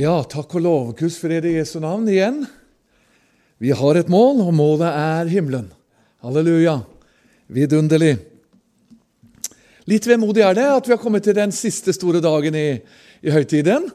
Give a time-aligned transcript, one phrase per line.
[0.00, 0.84] Ja, takk og lov.
[0.96, 2.46] Guds fred i Jesu navn igjen.
[3.60, 5.66] Vi har et mål, og målet er himmelen.
[6.24, 6.78] Halleluja.
[7.52, 8.14] Vidunderlig.
[9.90, 12.80] Litt vemodig er det at vi har kommet til den siste store dagen i,
[13.20, 13.90] i høytiden.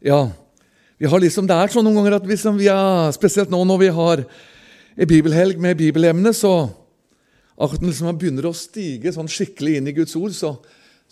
[0.00, 0.30] Ja,
[0.96, 3.84] vi har liksom, Det er sånn noen ganger at liksom vi er, spesielt nå når
[3.84, 6.70] vi har en bibelhelg med bibelemne, så
[7.58, 10.56] akkurat liksom man begynner å stige sånn skikkelig inn i Guds ord, så,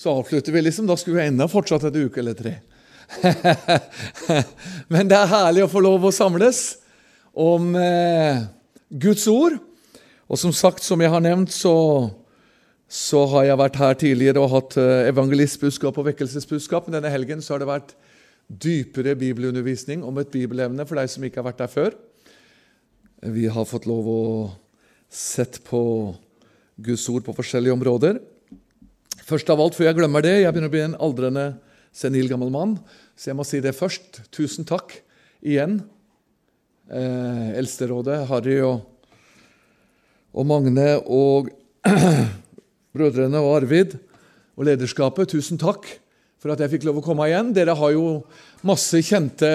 [0.00, 0.88] så avslutter vi liksom.
[0.88, 2.56] Da skulle vi enda fortsatt et uke eller tre.
[4.92, 6.62] Men det er herlig å få lov å samles
[7.34, 8.44] om eh,
[8.90, 9.58] Guds ord.
[10.30, 11.74] Og som sagt, som jeg har nevnt, så,
[12.86, 16.90] så har jeg vært her tidligere og hatt eh, evangelistbudskap og vekkelsesbudskap.
[16.94, 17.94] Denne helgen så har det vært
[18.50, 21.98] dypere bibelundervisning om et bibelevne for deg som ikke har vært der før.
[23.30, 24.20] Vi har fått lov å
[25.10, 25.82] sett på
[26.80, 28.20] Guds ord på forskjellige områder.
[29.26, 31.44] Først av alt, før jeg glemmer det, jeg begynner å bli en aldrende
[31.92, 32.76] senil gammel mann,
[33.18, 34.22] så jeg må si det først.
[34.34, 34.94] Tusen takk
[35.40, 35.80] igjen,
[36.90, 38.84] eh, Eldsterådet, Harry og,
[40.32, 41.50] og Magne og
[42.94, 43.98] brødrene og Arvid
[44.56, 45.32] og lederskapet.
[45.34, 45.88] Tusen takk
[46.40, 47.52] for at jeg fikk lov å komme igjen.
[47.56, 48.22] Dere har jo
[48.66, 49.50] masse kjente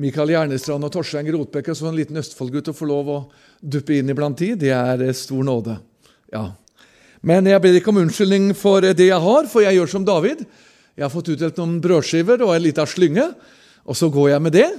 [0.00, 3.20] Mikael Gjernestrand og Torstein Grotbekk og så en liten Østfold-gutt å få lov å
[3.60, 4.54] duppe inn iblant de.
[4.58, 5.76] Det er stor nåde.
[6.32, 6.46] Ja,
[7.20, 10.46] men jeg ber ikke om unnskyldning for det jeg har, for jeg gjør som David.
[10.96, 13.26] Jeg har fått utdelt noen brødskiver og en lita slynge,
[13.84, 14.70] og så går jeg med det.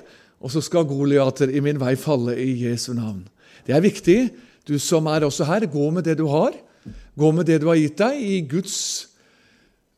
[0.42, 3.22] Og så skal Goliater i min vei falle i Jesu navn.
[3.66, 4.20] Det er viktig.
[4.66, 6.56] Du som er også her, gå med det du har.
[7.18, 8.18] Gå med det du har gitt deg.
[8.18, 8.78] I Guds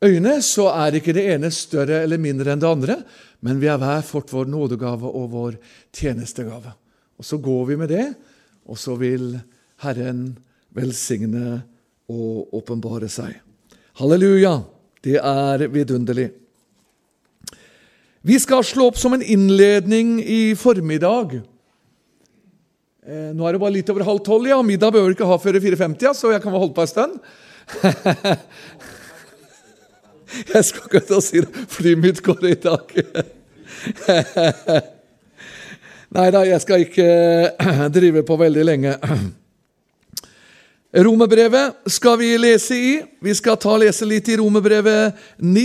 [0.04, 2.98] øyne så er ikke det ene større eller mindre enn det andre,
[3.44, 5.60] men vi har hver fort vår nådegave og vår
[5.96, 6.76] tjenestegave.
[7.20, 8.08] Og så går vi med det,
[8.68, 9.38] og så vil
[9.84, 10.34] Herren
[10.76, 11.62] velsigne
[12.12, 13.36] å åpenbare seg.
[14.00, 14.62] Halleluja!
[15.04, 16.30] Det er vidunderlig.
[18.24, 21.42] Vi skal slå opp som en innledning i formiddag.
[23.04, 24.62] Eh, nå er det bare litt over halv tolv, ja.
[24.64, 27.20] Middag bør vi ikke ha før 4.50, ja, så jeg kan holde på en stund.
[30.54, 31.68] jeg skal ikke til å si det.
[31.76, 32.96] Flyet mitt går i dag.
[36.14, 37.08] Nei da, jeg skal ikke
[38.00, 38.96] drive på veldig lenge.
[40.94, 42.90] Romerbrevet skal vi lese i.
[43.18, 45.64] Vi skal ta og lese litt i Romerbrevet 9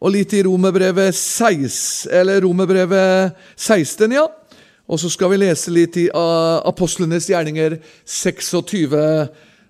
[0.00, 4.24] og litt i Romerbrevet 16, eller Romerbrevet 16, ja.
[4.88, 7.76] Og så skal vi lese litt i uh, Apostlenes gjerninger
[8.08, 8.94] 26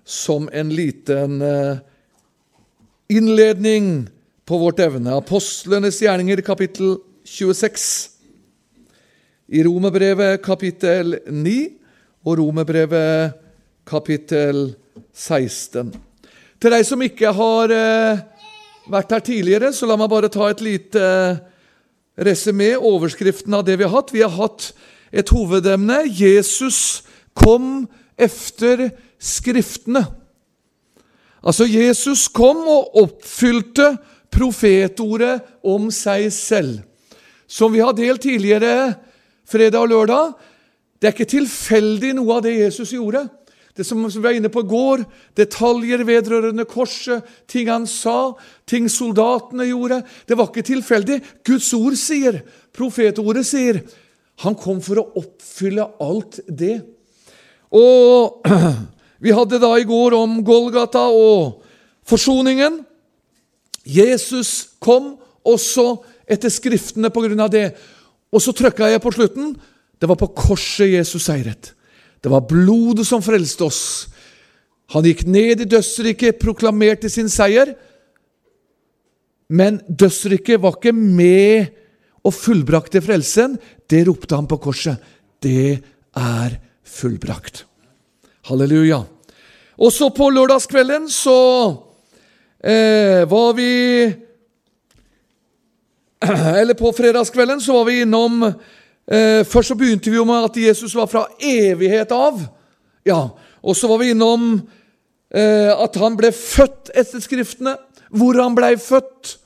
[0.07, 1.81] som en liten uh,
[3.11, 4.05] innledning
[4.47, 5.17] på vårt evne.
[5.17, 6.95] Apostlenes gjerninger kapittel
[7.27, 7.89] 26.
[9.51, 11.57] I Romerbrevet kapittel 9
[12.23, 13.46] og Romerbrevet 26
[13.87, 14.73] kapittel
[15.13, 15.93] 16.
[16.57, 18.21] Til deg som ikke har eh,
[18.91, 21.39] vært her tidligere, så la meg bare ta et lite eh,
[22.27, 24.13] resymé, overskriften av det vi har hatt.
[24.13, 24.71] Vi har hatt
[25.11, 26.03] et hovedemne.
[26.09, 27.03] Jesus
[27.37, 27.85] kom
[28.17, 30.03] efter Skriftene.
[31.41, 33.95] Altså, Jesus kom og oppfylte
[34.33, 36.83] profetordet om seg selv.
[37.49, 38.91] Som vi har delt tidligere
[39.47, 40.35] fredag og lørdag.
[41.01, 43.23] Det er ikke tilfeldig noe av det Jesus gjorde.
[43.77, 45.03] Det som vi var inne på i går,
[45.37, 48.33] detaljer vedrørende korset, ting han sa,
[48.65, 50.01] ting soldatene gjorde.
[50.25, 51.19] Det var ikke tilfeldig.
[51.45, 52.41] Guds ord sier,
[52.73, 53.83] profetordet sier,
[54.41, 56.79] han kom for å oppfylle alt det.
[57.77, 58.49] Og
[59.23, 61.63] vi hadde da i går om Golgata og
[62.09, 62.81] forsoningen.
[63.85, 65.15] Jesus kom
[65.47, 67.69] også etter Skriftene på grunn av det.
[68.33, 69.53] Og så trykka jeg på slutten.
[69.97, 71.76] Det var på korset Jesus seiret.
[72.27, 73.81] Det var blodet som frelste oss.
[74.91, 77.69] Han gikk ned i dødsriket, proklamerte sin seier.
[79.47, 81.69] Men dødsriket var ikke med
[82.27, 83.55] og fullbrakte frelsen.
[83.87, 84.99] Det ropte han på korset.
[85.39, 85.79] Det
[86.19, 87.63] er fullbrakt.
[88.51, 89.05] Halleluja.
[89.79, 91.39] Også på lørdagskvelden så
[92.59, 93.71] eh, var vi
[96.59, 98.49] Eller på fredagskvelden så var vi innom
[99.07, 102.41] først så begynte vi jo med at Jesus var fra evighet av.
[103.07, 103.21] Ja,
[103.61, 104.61] Og så var vi innom
[105.33, 107.75] eh, at han ble født etter Skriftene,
[108.13, 109.37] hvor han ble født.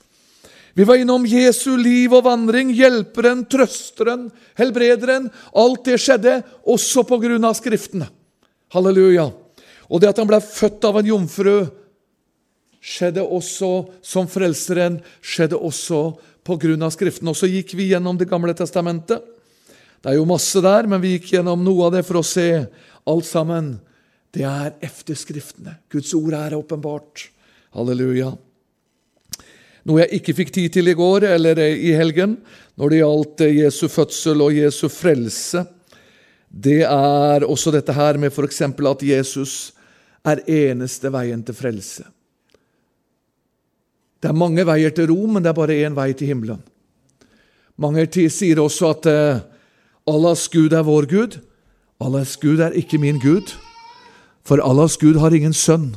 [0.78, 4.30] Vi var innom Jesu liv og vandring, hjelperen, trøsteren,
[4.60, 5.28] helbrederen.
[5.58, 8.08] Alt det skjedde også på grunn av Skriftene.
[8.72, 9.28] Halleluja.
[9.92, 11.56] Og det at han ble født av en jomfru,
[12.82, 13.72] skjedde også
[14.06, 16.06] som frelseren, skjedde også
[16.48, 17.34] på grunn av Skriftene.
[17.34, 19.20] Og så gikk vi gjennom Det gamle testamentet.
[20.02, 22.48] Det er jo masse der, men vi gikk gjennom noe av det for å se
[23.06, 23.76] alt sammen.
[24.34, 25.76] Det er efterskriftene.
[25.94, 27.28] Guds ord er åpenbart.
[27.78, 28.32] Halleluja.
[29.88, 32.36] noe jeg ikke fikk tid til i går eller i helgen,
[32.78, 35.64] når det gjaldt Jesu fødsel og Jesu frelse.
[36.50, 38.62] Det er også dette her med f.eks.
[38.62, 39.54] at Jesus
[40.28, 42.04] er eneste veien til frelse.
[44.22, 46.62] Det er mange veier til Rom, men det er bare én vei til himmelen.
[47.82, 49.40] Mange sier også at uh,
[50.12, 51.40] Allahs Gud er vår Gud.
[52.02, 53.54] Allahs Gud er ikke min Gud,
[54.44, 55.94] for Allahs Gud har ingen sønn.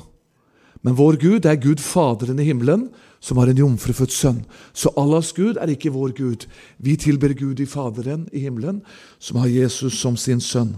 [0.85, 2.91] Men vår Gud er Gud Faderen i himmelen,
[3.25, 4.43] som har en jomfrufødt sønn.
[4.77, 6.45] Så Allahs Gud er ikke vår Gud.
[6.79, 8.83] Vi tilber Gud i Faderen i himmelen,
[9.19, 10.77] som har Jesus som sin sønn.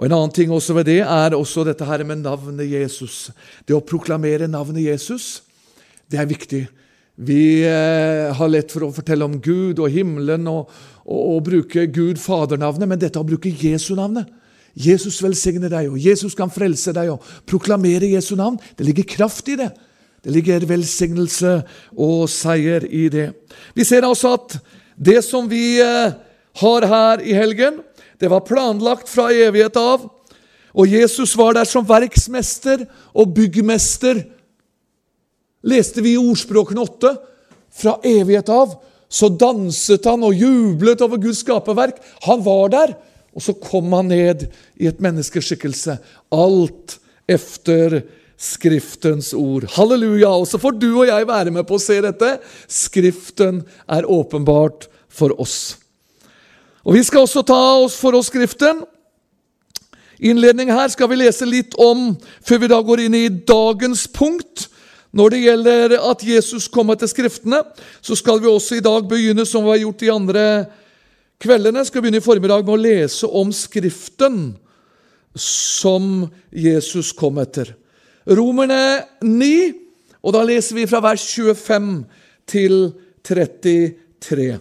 [0.00, 3.30] Og En annen ting også ved det er også dette her med navnet Jesus.
[3.68, 5.42] Det å proklamere navnet Jesus,
[6.10, 6.64] det er viktig.
[7.22, 10.70] Vi eh, har lett for å fortelle om Gud og himmelen og,
[11.04, 14.30] og, og bruke Gud Fadernavnet, men dette å bruke Jesu navnet
[14.72, 18.58] Jesus velsigner deg, og Jesus kan frelse deg, og proklamere Jesu navn.
[18.76, 19.68] Det ligger kraft i det.
[20.22, 21.58] Det ligger velsignelse
[21.98, 23.32] og seier i det.
[23.74, 24.56] Vi ser altså at
[24.96, 26.14] det som vi eh,
[26.62, 27.80] har her i helgen,
[28.20, 30.06] det var planlagt fra evighet av.
[30.72, 34.22] Og Jesus var der som verksmester og byggmester.
[35.62, 37.12] Leste vi i Ordspråkene 8
[37.72, 38.74] fra evighet av,
[39.12, 42.00] så danset han og jublet over Guds skaperverk.
[42.26, 42.94] Han var der.
[43.32, 45.96] Og så kom han ned i et menneskeskikkelse.
[46.32, 46.98] Alt
[47.28, 48.02] efter
[48.42, 49.68] Skriftens ord.
[49.76, 50.32] Halleluja!
[50.34, 52.32] Og så får du og jeg være med på å se dette.
[52.66, 55.76] Skriften er åpenbart for oss.
[56.82, 58.82] Og Vi skal også ta oss for oss Skriften.
[60.18, 62.12] Innledning her skal vi lese litt om,
[62.42, 64.68] før vi da går inn i dagens punkt.
[65.12, 67.60] Når det gjelder at Jesus kommer til Skriftene,
[68.00, 70.46] så skal vi også i dag begynne som vi har gjort i andre
[71.42, 74.52] kveldene skal begynne i formiddag med å lese om Skriften
[75.38, 77.72] som Jesus kom etter.
[78.28, 79.54] Romerne 9,
[80.22, 81.88] og da leser vi fra vers 25
[82.50, 82.76] til
[83.26, 84.52] 33.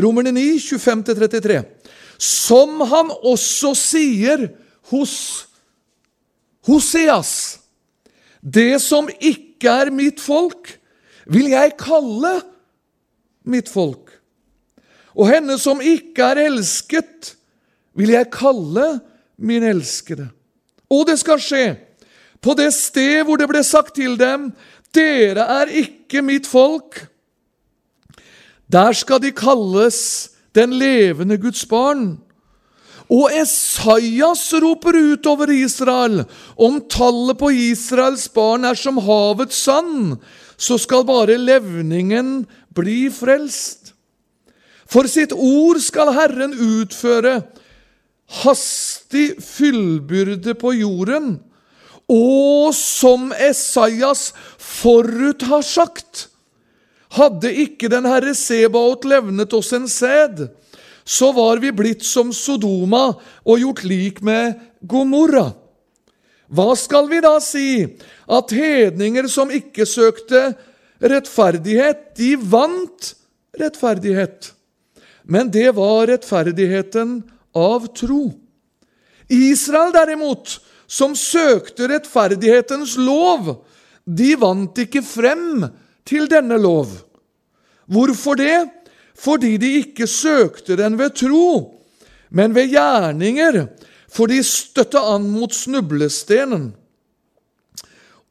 [0.00, 1.60] Romerne 9, 25-33.
[2.16, 4.46] Som han også sier
[4.92, 5.16] hos
[6.66, 7.32] Hoseas.
[8.40, 10.76] Det som ikke er mitt folk,
[11.26, 12.40] vil jeg kalle
[13.46, 14.12] mitt folk.
[15.16, 17.34] Og henne som ikke er elsket,
[17.96, 18.98] vil jeg kalle
[19.40, 20.28] min elskede.
[20.92, 21.64] Og det skal skje
[22.44, 24.50] på det sted hvor det ble sagt til dem,
[24.94, 27.06] dere er ikke mitt folk.
[28.70, 32.18] Der skal de kalles den levende Guds barn.
[33.12, 36.24] Og Esaias roper ut over Israel,
[36.58, 40.16] om tallet på Israels barn er som havets sand,
[40.58, 42.40] så skal bare levningen
[42.74, 43.92] bli frelst.
[44.86, 47.40] For sitt ord skal Herren utføre,
[48.42, 51.36] hastig fyllbyrde på jorden.
[52.10, 56.28] Og som Esaias forut har sagt,
[57.16, 60.48] hadde ikke den Herre Sebaot levnet oss en sæd,
[61.06, 63.04] så var vi blitt som Sodoma
[63.46, 65.52] og gjort lik med Gomorra.
[66.50, 67.86] Hva skal vi da si?
[68.26, 70.50] At hedninger som ikke søkte
[71.02, 73.14] rettferdighet, de vant
[73.56, 74.52] rettferdighet
[75.26, 77.22] men det var rettferdigheten
[77.54, 78.30] av tro.
[79.28, 83.56] Israel derimot, som søkte rettferdighetens lov,
[84.06, 85.66] de vant ikke frem
[86.06, 86.92] til denne lov.
[87.90, 88.68] Hvorfor det?
[89.18, 91.74] Fordi de ikke søkte den ved tro,
[92.30, 93.66] men ved gjerninger,
[94.12, 96.74] for de støtte an mot snublestenen.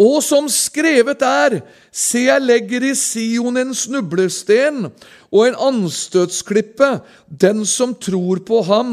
[0.01, 1.61] Og som skrevet er,
[1.91, 4.89] se, jeg legger i Sion en snublesten
[5.31, 6.97] og en anstøtsklippe.
[7.31, 8.91] Den som tror på ham,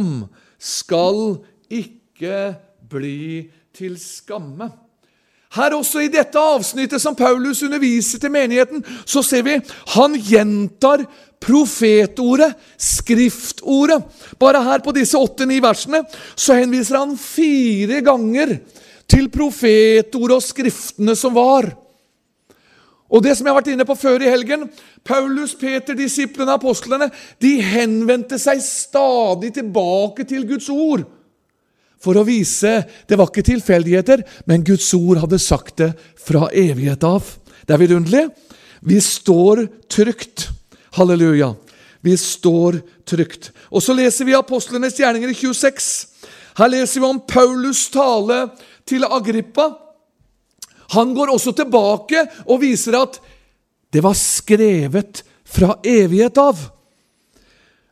[0.63, 2.55] skal ikke
[2.91, 4.71] bli til skamme.
[5.53, 9.59] Her også i dette avsnittet som Paulus underviser til menigheten, så ser vi
[9.97, 11.03] han gjentar
[11.43, 14.03] profetordet, skriftordet.
[14.41, 18.57] Bare her på disse åtte-ni versene så henviser han fire ganger
[19.11, 21.73] til profetordet og skriftene som var.
[23.13, 24.71] Og det som jeg har vært inne på før i helgen
[25.05, 27.11] Paulus, Peter, disiplene, apostlene
[27.43, 31.05] de henvendte seg stadig tilbake til Guds ord
[32.03, 37.05] for å vise det var ikke tilfeldigheter, men Guds ord hadde sagt det fra evighet
[37.07, 37.27] av.
[37.63, 38.25] Det er vidunderlig.
[38.83, 40.49] Vi står trygt.
[40.97, 41.55] Halleluja.
[42.03, 43.51] Vi står trygt.
[43.71, 45.91] Og så leser vi apostlenes gjerninger i 26.
[46.59, 48.45] Her leser vi om Paulus tale
[48.89, 49.71] til Agrippa.
[50.93, 53.21] Han går også tilbake og viser at
[53.93, 56.59] det var skrevet fra evighet av.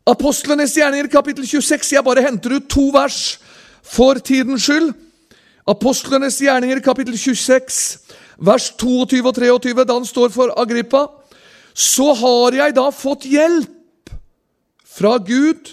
[0.09, 1.95] Apostlenes gjerninger, kapittel 26.
[1.95, 3.39] Jeg bare henter ut to vers
[3.85, 4.93] for tidens skyld.
[5.69, 8.01] Apostlenes gjerninger, kapittel 26,
[8.41, 11.05] vers 22 og 23, da han står for Agrippa.
[11.81, 14.13] Så har jeg da fått hjelp
[14.85, 15.73] fra Gud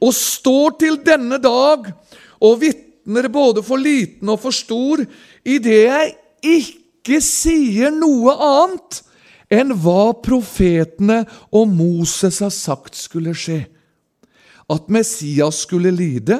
[0.00, 1.86] og står til denne dag
[2.40, 5.04] og vitner både for liten og for stor
[5.44, 6.14] idet jeg
[6.56, 9.02] ikke sier noe annet
[9.50, 11.22] enn hva profetene
[11.54, 13.64] og Moses har sagt skulle skje.
[14.70, 16.38] At Messias skulle lide,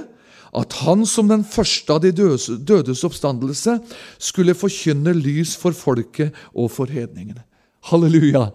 [0.55, 3.77] at han som den første av de dødes oppstandelse
[4.23, 7.43] skulle forkynne lys for folket og for hedningene.
[7.91, 8.49] Halleluja!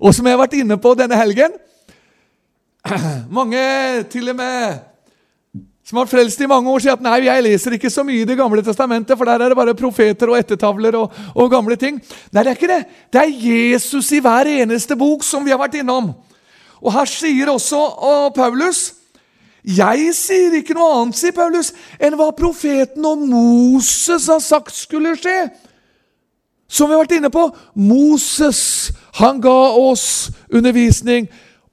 [0.00, 1.56] Og som jeg har vært inne på denne helgen
[3.38, 3.62] Mange
[4.12, 4.84] til og med
[5.86, 8.26] som har frelst i mange år, sier at nei, jeg leser ikke så mye i
[8.26, 12.00] Det gamle testamentet, for der er det bare profeter og ettertavler og, og gamle ting.
[12.34, 12.80] Nei, det er ikke det.
[13.14, 16.10] Det er Jesus i hver eneste bok som vi har vært innom.
[16.82, 18.96] Og her sier også og Paulus
[19.66, 21.72] Jeg sier ikke noe annet, sier Paulus,
[22.02, 25.38] enn hva profeten og Moses har sagt skulle skje.
[26.68, 31.28] Som vi har vært inne på, Moses han ga oss undervisning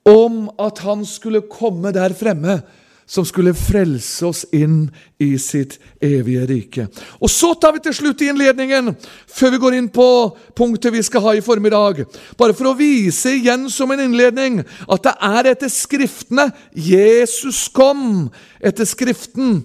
[0.08, 2.62] om at han skulle komme der fremme
[3.06, 4.88] som skulle frelse oss inn
[5.22, 6.86] i sitt evige rike.
[7.20, 8.94] Og Så tar vi til slutt innledningen,
[9.28, 10.08] før vi går inn på
[10.56, 12.06] punktet vi skal ha i formiddag,
[12.40, 18.30] bare for å vise igjen som en innledning at det er etter Skriftene Jesus kom.
[18.64, 19.62] Etter Skriften.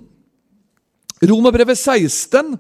[1.23, 2.59] Romerbrevet 16,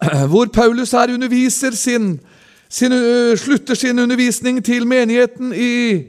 [0.30, 2.20] hvor Paulus her underviser sin,
[2.68, 2.92] sin,
[3.36, 6.04] slutter sin undervisning til menigheten i,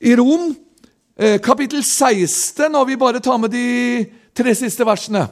[0.00, 0.56] i Rom.
[1.18, 5.26] Eh, kapittel 16, og vi bare tar med de tre siste versene.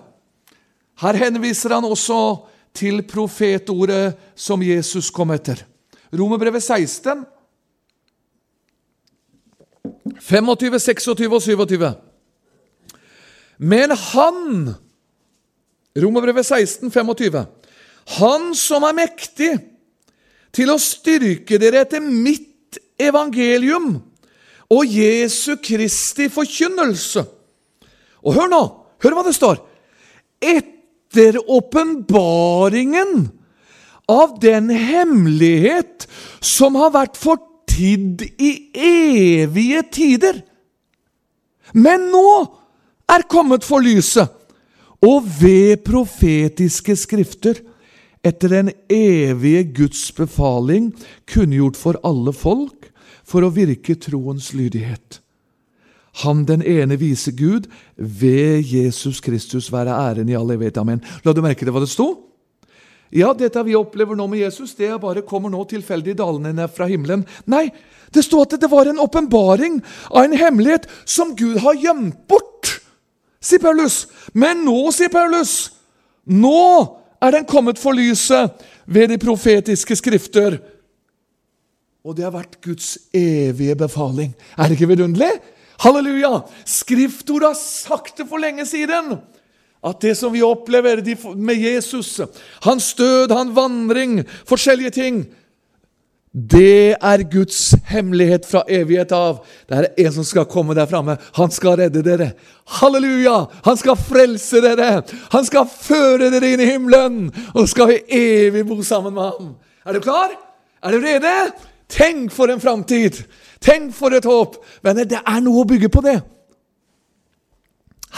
[0.98, 2.18] Her henviser han også
[2.74, 5.62] til profetordet som Jesus kom etter.
[6.16, 7.24] Romerbrevet 16,
[10.20, 11.92] 25, 26 og 27.
[13.58, 14.74] Men han
[15.96, 17.46] Romerbrevet 16, 25.
[18.16, 19.52] Han som er mektig
[20.54, 23.96] til å styrke dere etter mitt evangelium
[24.72, 27.26] og Jesu Kristi forkynnelse.
[28.26, 28.62] Og hør nå!
[29.02, 29.60] Hør hva det står!
[30.40, 33.28] Etter åpenbaringen
[34.10, 36.06] av den hemmelighet
[36.44, 38.52] som har vært fortidd i
[39.42, 40.40] evige tider,
[41.74, 42.28] men nå
[43.10, 44.30] er kommet for lyset,
[45.04, 47.58] og ved profetiske skrifter,
[48.26, 50.90] etter den evige Guds befaling,
[51.30, 52.90] kunngjort for alle folk,
[53.26, 55.20] for å virke troens lydighet.
[56.24, 57.66] Han den ene vise Gud,
[57.96, 60.78] ved Jesus Kristus være æren i all evighet.
[60.80, 61.02] Amen.
[61.24, 62.08] La du merke til hva det sto?
[63.14, 66.88] Ja, dette vi opplever nå med Jesus, det bare kommer nå tilfeldig dalende ned fra
[66.90, 67.22] himmelen.
[67.46, 67.68] Nei,
[68.14, 69.78] det sto at det var en åpenbaring
[70.10, 72.72] av en hemmelighet som Gud har gjemt bort,
[73.38, 74.06] sier Paulus.
[74.34, 75.54] Men nå, sier Paulus,
[76.26, 76.62] nå
[77.20, 78.52] er den kommet for lyset
[78.86, 80.58] ved de profetiske skrifter.
[82.06, 84.34] Og det har vært Guds evige befaling.
[84.56, 85.32] Er det ikke vidunderlig?
[85.82, 86.44] Halleluja!
[86.64, 89.16] Skriftordet har sagt det for lenge siden.
[89.86, 91.02] At det som vi opplever
[91.36, 92.20] med Jesus,
[92.64, 95.26] hans død, hans vandring, forskjellige ting
[96.36, 99.38] Det er Guds hemmelighet fra evighet av.
[99.64, 101.14] Det er en som skal komme der framme.
[101.38, 102.34] Han skal redde dere.
[102.76, 103.38] Halleluja!
[103.64, 105.00] Han skal frelse dere.
[105.32, 107.22] Han skal føre dere inn i himmelen.
[107.56, 109.54] Og skal vi evig bo sammen med ham.
[109.86, 110.36] Er du klar?
[110.84, 111.32] Er du rede?
[111.88, 113.22] Tenk for en framtid!
[113.62, 114.58] Tenk for et håp!
[114.84, 116.18] Venner, det er noe å bygge på, det.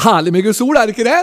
[0.03, 1.21] Herlig med Guds ord, er det ikke det?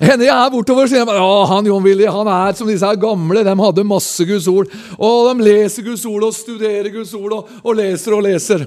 [0.00, 2.96] Hender jeg er bortover sier sier ja, han John Willy han er som disse her
[3.00, 3.44] gamle.
[3.44, 4.70] De hadde masse Guds ord.
[4.96, 8.64] Og de leser Guds ord og studerer Guds ord og, og leser og leser.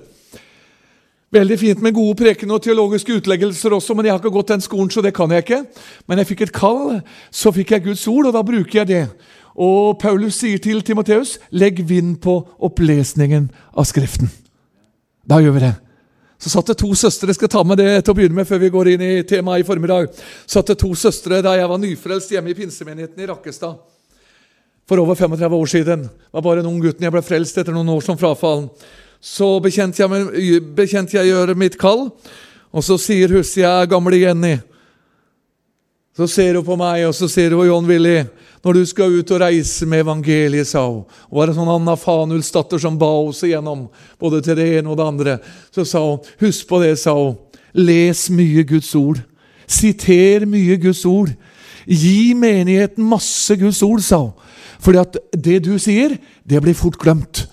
[1.34, 4.62] Veldig fint med gode prekene og teologiske utleggelser også, men jeg har ikke gått den
[4.62, 5.64] skolen, så det kan jeg ikke.
[6.06, 7.00] Men jeg fikk et kall,
[7.34, 9.08] så fikk jeg Guds ord, og da bruker jeg det.
[9.58, 14.30] Og Paulus sier til Timoteus, 'Legg vind på opplesningen av Skriften'.
[15.26, 15.74] Da gjør vi det.
[16.42, 18.62] Så satt det to søstre jeg skal ta med det til å begynne med før
[18.64, 20.10] vi går inn i temaet i formiddag.
[20.46, 23.78] satt det to søstre da jeg var nyfrelst hjemme i pinsemenigheten i Rakkestad.
[24.88, 26.02] For over 35 år siden.
[26.04, 28.68] Det var bare en ung gutten jeg ble frelst etter noen år som frafallen.
[29.24, 32.10] Så bekjente jeg, bekjente jeg gjøre mitt kall,
[32.74, 34.58] og så sier huset gamle Jenny
[36.18, 38.20] Så ser hun på meg, og så sier hun John Willy
[38.64, 41.04] når du skal ut og reise med evangeliet, sa hun.
[41.28, 43.90] Og var det sånn Anna Fanulsdatter som ba oss igjennom,
[44.20, 45.34] både til det ene og det andre.
[45.76, 47.36] Så sa hun, husk på det, sa hun.
[47.76, 49.20] Les mye Guds ord.
[49.68, 51.34] Siter mye Guds ord.
[51.84, 54.32] Gi menigheten masse Guds ord, sa hun.
[54.84, 56.16] Fordi at det du sier,
[56.48, 57.46] det blir fort glemt.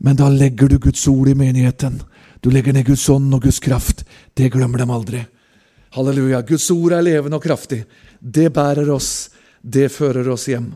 [0.00, 2.00] Men da legger du Guds ord i menigheten.
[2.40, 4.04] Du legger ned Guds ånd og Guds kraft.
[4.36, 5.26] Det glemmer de aldri.
[5.96, 6.44] Halleluja.
[6.44, 7.82] Guds ord er levende og kraftig.
[8.20, 9.30] Det bærer oss
[9.62, 10.72] det fører oss hjem.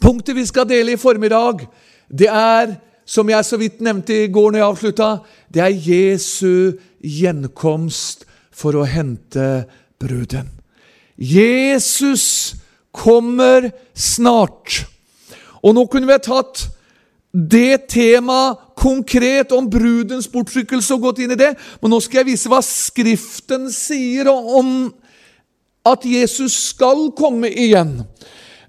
[0.00, 1.66] Punktet vi skal dele i formiddag,
[2.08, 5.10] det er, som jeg så vidt nevnte i går når jeg avslutta,
[5.52, 9.64] det er Jesu gjenkomst for å hente
[10.00, 10.50] bruden.
[11.16, 12.54] Jesus
[12.94, 14.84] kommer snart.
[15.62, 16.66] Og nå kunne vi ha tatt
[17.34, 22.30] det temaet konkret om brudens bortrykkelse og gått inn i det, men nå skal jeg
[22.34, 24.92] vise hva Skriften sier om
[25.84, 27.98] at Jesus skal komme igjen.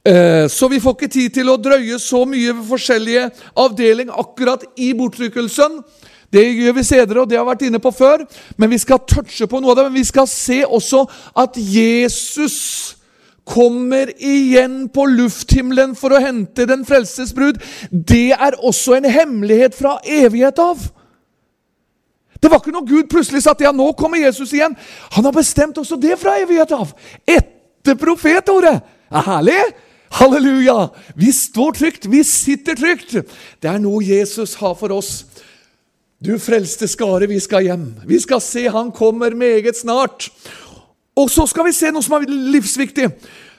[0.06, 4.68] Eh, så vi får ikke tid til å drøye så mye ved forskjellige avdeling akkurat
[4.78, 5.80] i bortrykkelsen.
[6.34, 8.26] Det gjør vi senere, og det har jeg vært inne på før.
[8.58, 9.88] Men vi skal touche på noe av det.
[9.88, 11.06] Men vi skal se også
[11.42, 12.58] at Jesus
[13.46, 17.62] kommer igjen på lufthimmelen for å hente den frelses brud.
[17.90, 20.82] Det er også en hemmelighet fra evighet av.
[22.46, 24.76] Det var ikke noe Gud plutselig sa ja, nå kommer Jesus igjen.
[25.16, 26.92] Han har bestemt også det fra evighet av.
[27.26, 28.84] Etter profetordet.
[29.10, 29.58] Er herlig?
[30.14, 30.92] Halleluja!
[31.18, 33.16] Vi står trygt, vi sitter trygt.
[33.58, 35.24] Det er noe Jesus har for oss.
[36.22, 37.90] Du frelste skare, vi skal hjem.
[38.06, 40.30] Vi skal se Han kommer meget snart.
[41.18, 43.10] Og så skal vi se noe som er livsviktig.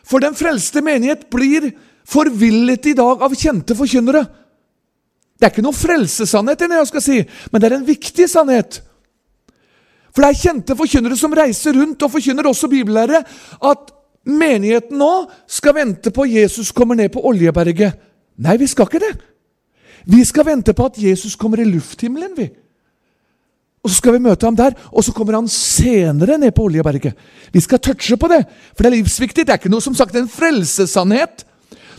[0.06, 1.72] For den frelste menighet blir
[2.06, 4.28] forvillet i dag av kjente forkynnere.
[5.36, 7.18] Det er ikke noe frelsessannhet i det jeg skal si,
[7.52, 8.80] men det er en viktig sannhet.
[10.16, 13.20] For det er kjente forkynnere som reiser rundt og forkynner også bibellærere
[13.68, 13.90] at
[14.26, 15.12] menigheten nå
[15.58, 17.98] skal vente på at Jesus kommer ned på Oljeberget.
[18.40, 19.12] Nei, vi skal ikke det.
[20.06, 22.48] Vi skal vente på at Jesus kommer i lufthimmelen, vi.
[23.84, 27.14] Og Så skal vi møte ham der, og så kommer han senere ned på Oljeberget.
[27.52, 28.40] Vi skal touche på det,
[28.74, 29.44] for det er livsviktig.
[29.46, 31.45] Det er ikke noe som sagt en frelsessannhet.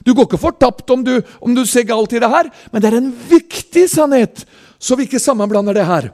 [0.07, 2.87] Du går ikke fortapt om du, om du ser galt i det her, men det
[2.87, 4.45] er en viktig sannhet,
[4.79, 6.07] så vi ikke sammenblander det her.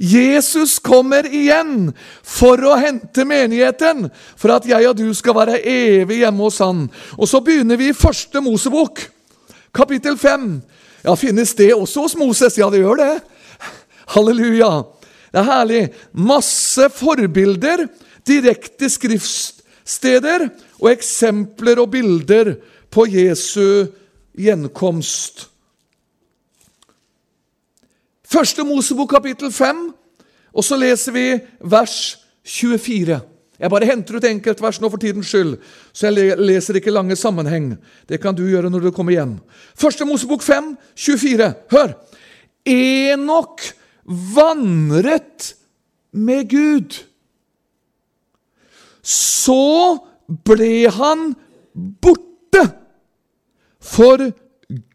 [0.00, 1.90] Jesus kommer igjen
[2.24, 4.08] for å hente menigheten,
[4.40, 6.86] for at jeg og du skal være evig hjemme hos han.
[7.18, 9.04] Og så begynner vi i første Mosebok,
[9.76, 10.48] kapittel 5.
[11.04, 12.56] Ja, finnes det også hos Moses?
[12.56, 13.12] Ja, det gjør det.
[14.16, 14.72] Halleluja.
[15.34, 15.82] Det er herlig.
[16.16, 17.90] Masse forbilder,
[18.24, 20.48] direkte skriftsteder
[20.80, 22.54] og eksempler og bilder
[22.94, 23.90] på Jesu
[24.38, 25.48] gjenkomst.
[28.24, 29.86] Første Mosebok kapittel 5,
[30.54, 31.24] og så leser vi
[31.60, 31.96] vers
[32.46, 33.20] 24.
[33.58, 35.56] Jeg bare henter ut enkeltvers nå for tidens skyld,
[35.94, 37.72] så jeg leser ikke lange sammenheng.
[38.06, 39.36] Det kan du gjøre når du kommer hjem.
[39.78, 41.50] Første Mosebok 5, 24.
[41.74, 41.94] Hør!
[42.66, 43.62] Enok
[44.06, 45.54] vandret
[46.12, 46.98] med Gud.
[49.04, 49.98] Så
[50.46, 51.34] ble han
[51.74, 52.64] borte
[53.84, 54.30] for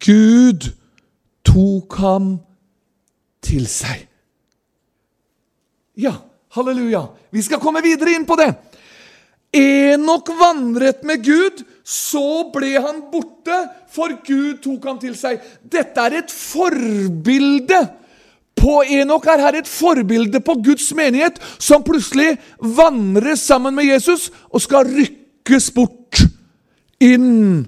[0.02, 0.72] Gud
[1.46, 2.32] tok ham
[3.46, 4.08] til seg.
[6.00, 6.16] Ja,
[6.56, 7.06] halleluja.
[7.32, 8.50] Vi skal komme videre inn på det.
[9.56, 13.56] Enok vandret med Gud, så ble han borte,
[13.90, 15.42] for Gud tok ham til seg.
[15.66, 17.82] Dette er et forbilde
[18.60, 24.62] på Enok er et forbilde på Guds menighet, som plutselig vandrer sammen med Jesus og
[24.62, 26.20] skal rykkes bort
[27.00, 27.64] inn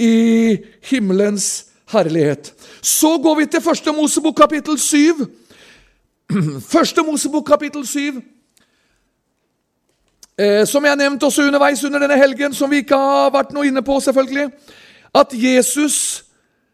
[0.00, 0.56] i
[0.88, 2.52] himmelens herlighet.
[2.82, 5.26] Så går vi til Første Mosebok kapittel 7.
[6.74, 8.20] Første Mosebok kapittel 7.
[10.40, 13.68] Eh, som jeg nevnte også underveis under denne helgen, som vi ikke har vært noe
[13.68, 14.48] inne på, selvfølgelig,
[15.14, 16.24] at Jesus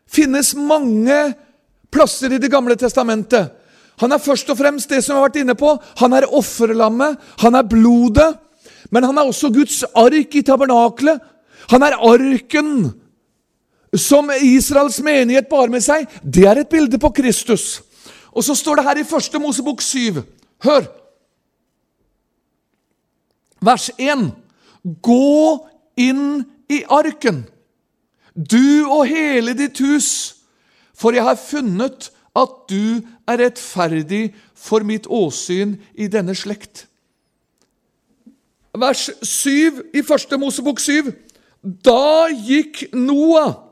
[0.06, 1.34] finnes mange
[1.90, 3.50] plasser i Det gamle testamentet.
[3.98, 5.72] Han er først og fremst det som vi har vært inne på.
[5.98, 8.36] Han er offerlammet, han er blodet,
[8.90, 11.18] men han er også Guds ark i tabernaklet.
[11.72, 12.92] Han er arken
[13.98, 16.06] som Israels menighet bar med seg.
[16.22, 17.82] Det er et bilde på Kristus.
[18.36, 20.22] Og så står det her i første Mosebok 7.
[20.64, 20.88] Hør!
[23.64, 24.28] Vers 1.
[25.02, 27.44] Gå inn i arken,
[28.34, 30.08] du og hele ditt hus,
[30.94, 36.84] for jeg har funnet at du er rettferdig for mitt åsyn i denne slekt.
[38.76, 41.08] Vers 7 i første Mosebok 7.
[41.64, 43.65] Da gikk Noah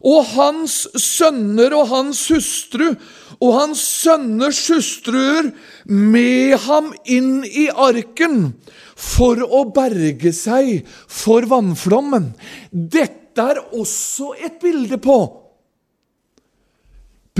[0.00, 2.94] og hans sønner og hans hustru
[3.40, 5.50] og hans sønners hustruer
[5.88, 8.52] med ham inn i arken
[9.00, 12.32] for å berge seg for vannflommen.
[12.70, 15.20] Dette er også et bilde på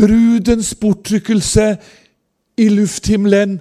[0.01, 1.67] brudens bortrykkelse
[2.61, 3.59] i lufthimmelen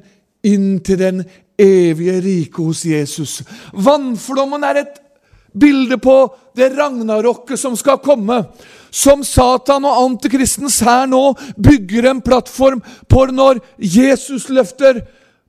[0.47, 1.21] inn til den
[1.59, 3.39] evige rike hos Jesus.
[3.73, 4.99] Vannflommen er et
[5.59, 6.15] bilde på
[6.55, 8.43] det ragnarokket som skal komme.
[8.91, 15.04] Som Satan og antikristens hær nå bygger en plattform for når Jesus løfter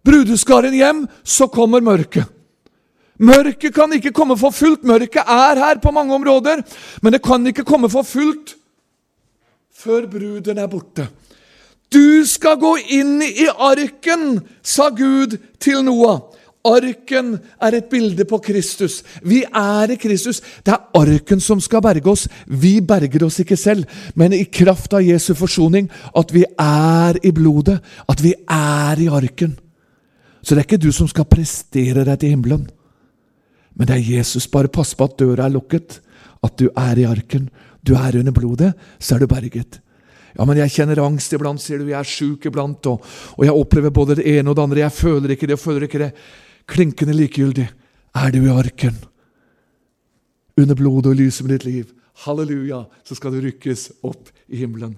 [0.04, 2.28] brudeskaren hjem, så kommer mørket.
[3.20, 4.84] Mørket kan ikke komme for fullt.
[4.88, 6.62] Mørket er her på mange områder,
[7.02, 8.56] men det kan ikke komme for fullt
[9.80, 11.06] før bruden er borte.
[11.90, 16.20] Du skal gå inn i arken, sa Gud til Noah.
[16.66, 18.98] Arken er et bilde på Kristus.
[19.24, 20.42] Vi er i Kristus.
[20.60, 22.26] Det er arken som skal berge oss.
[22.46, 27.32] Vi berger oss ikke selv, men i kraft av Jesu forsoning, at vi er i
[27.32, 29.56] blodet, at vi er i arken.
[30.42, 32.68] Så det er ikke du som skal prestere deg til himmelen,
[33.76, 34.48] men det er Jesus.
[34.50, 36.00] Bare pass på at døra er lukket,
[36.44, 37.48] at du er i arken.
[37.80, 39.80] Du er under blodet, så er du berget.
[40.36, 41.88] Ja, men jeg kjenner angst iblant, sier du.
[41.88, 43.00] Jeg er sjuk iblant, og,
[43.38, 44.84] og jeg opplever både det ene og det andre.
[44.84, 46.12] Jeg føler ikke det og føler ikke det
[46.70, 47.68] klinkende likegyldig.
[48.16, 48.96] Er du i arken?
[50.58, 51.92] Under blodet og lyset med ditt liv.
[52.24, 54.96] Halleluja, så skal du rykkes opp i himmelen.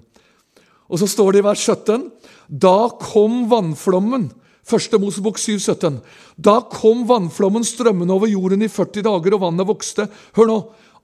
[0.91, 2.09] Og så står det i vers 17.:
[2.47, 4.31] Da kom vannflommen.
[4.63, 5.99] Første Mosebok 7, 17.
[6.39, 10.07] Da kom vannflommen strømmende over jorden i 40 dager, og vannet vokste.
[10.37, 10.57] Hør nå!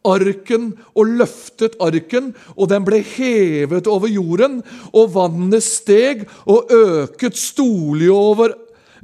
[0.07, 4.61] Arken og løftet arken, og den ble hevet over jorden,
[4.95, 8.55] og vannet steg og øket storlig over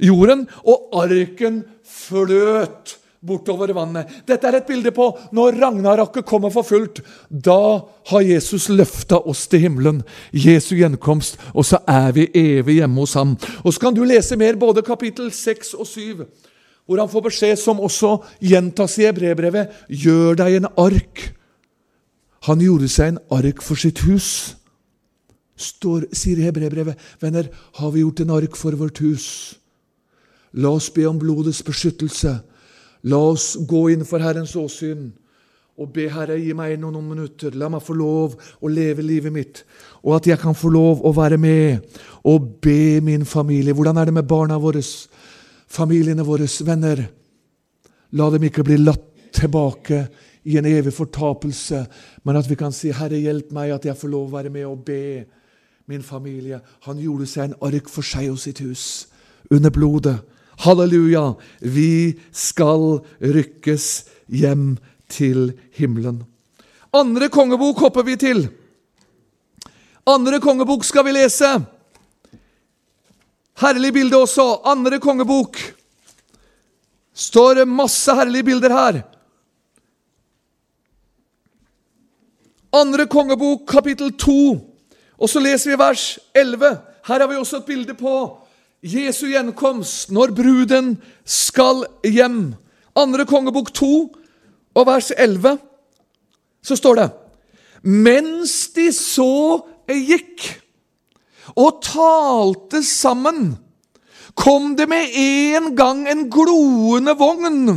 [0.02, 4.10] jorden, og arken fløt bortover vannet.
[4.28, 7.00] Dette er et bilde på når Ragnarakket kommer for fullt.
[7.30, 10.02] Da har Jesus løfta oss til himmelen.
[10.32, 11.40] Jesu gjenkomst.
[11.54, 13.36] Og så er vi evig hjemme hos ham.
[13.64, 16.26] Og så kan du lese mer, både kapittel 6 og 7,
[16.86, 19.74] hvor han får beskjed som også gjentas i brevbrevet.
[19.88, 21.26] Gjør deg en ark.
[22.46, 24.54] Han gjorde seg en ark for sitt hus.
[25.56, 29.56] Står, sier Hebrebrevet, Venner, har vi gjort en ark for vårt hus?
[30.52, 32.38] La oss be om blodets beskyttelse.
[33.02, 35.10] La oss gå inn for Herrens åsyn
[35.76, 37.52] og be Herre, gi meg noen, noen minutter.
[37.52, 39.62] La meg få lov å leve livet mitt,
[40.00, 43.74] og at jeg kan få lov å være med og be min familie.
[43.76, 44.80] Hvordan er det med barna våre,
[45.68, 47.04] familiene våre, venner?
[48.16, 49.04] La dem ikke bli latt
[49.36, 50.06] tilbake
[50.46, 51.82] i en evig fortapelse,
[52.24, 54.64] men at vi kan si, 'Herre, hjelp meg at jeg får lov å være med
[54.64, 55.24] og be
[55.86, 56.60] min familie'.
[56.86, 59.08] Han gjorde seg en ark for seg og sitt hus,
[59.50, 60.20] under blodet.
[60.64, 61.34] Halleluja!
[61.60, 64.76] Vi skal rykkes hjem
[65.12, 66.22] til himmelen.
[66.96, 68.46] Andre kongebok hopper vi til.
[70.06, 71.50] Andre kongebok skal vi lese.
[73.60, 74.46] Herlig bilde også.
[74.64, 75.58] Andre kongebok.
[77.16, 79.02] Står masse herlige bilder her.
[82.76, 84.56] Andre kongebok, kapittel 2.
[85.16, 86.76] Og så leser vi vers 11.
[87.06, 88.16] Her har vi også et bilde på
[88.86, 90.94] Jesu gjenkomst, når bruden
[91.26, 92.54] skal hjem.
[92.96, 93.92] Andre kongebok 2
[94.76, 95.56] og vers 11,
[96.64, 97.08] så står det
[97.86, 100.46] Mens de så gikk
[101.56, 103.54] og talte sammen,
[104.36, 107.70] kom det med en gang en gloende vogn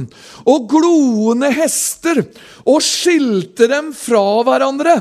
[0.49, 2.19] og gloende hester
[2.65, 4.97] og skilte dem fra hverandre.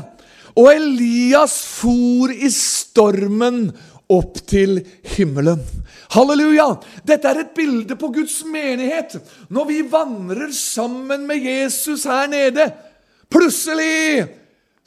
[0.59, 3.69] Og Elias for i stormen
[4.09, 4.79] opp til
[5.15, 5.61] himmelen.
[6.15, 6.71] Halleluja!
[7.05, 9.19] Dette er et bilde på Guds menighet.
[9.53, 12.65] Når vi vandrer sammen med Jesus her nede,
[13.29, 14.25] plutselig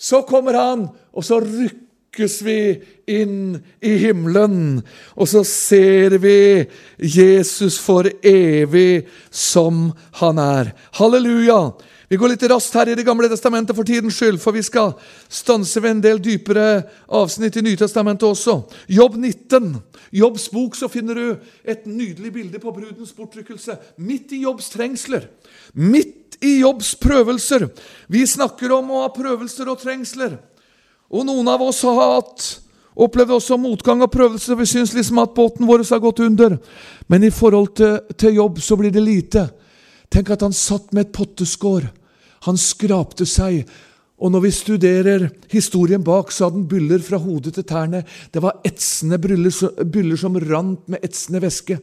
[0.03, 2.59] så kommer han, og så rykkes vi
[3.15, 4.81] inn i himmelen.
[5.15, 6.67] Og så ser vi
[6.99, 10.75] Jesus for evig som han er.
[10.99, 11.63] Halleluja!
[12.13, 14.91] Vi går litt raskt her i Det gamle testamentet for tidens skyld, for vi skal
[15.33, 18.59] stanse ved en del dypere avsnitt i Nytestamentet også.
[18.93, 19.79] Jobb 19.
[20.21, 23.79] Jobbs bok så finner du et nydelig bilde på brudens bortrykkelse.
[24.05, 25.25] Midt i Jobbs trengsler.
[25.73, 27.65] Midt i Jobbs prøvelser.
[28.13, 30.37] Vi snakker om å ha prøvelser og trengsler.
[31.09, 32.45] Og noen av oss har hatt
[32.93, 34.61] opplevd også motgang og prøvelser.
[34.61, 36.61] Vi syns liksom at båten vår har gått under.
[37.09, 39.49] Men i forhold til, til jobb så blir det lite.
[40.13, 41.89] Tenk at han satt med et potteskår.
[42.47, 43.63] Han skrapte seg.
[44.23, 48.05] Og når vi studerer historien bak, så hadde han byller fra hodet til tærne.
[48.31, 51.79] Det var etsende byller, som rant med etsende væske.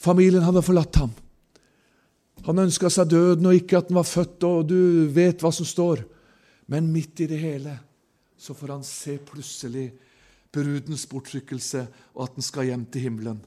[0.00, 1.12] Familien hadde forlatt ham.
[2.46, 4.78] Han ønska seg døden og ikke at han var født, og du
[5.12, 6.06] vet hva som står.
[6.72, 7.76] Men midt i det hele
[8.40, 9.90] så får han se plutselig
[10.50, 11.84] brudens bortrykkelse,
[12.16, 13.42] og at den skal hjem til himmelen.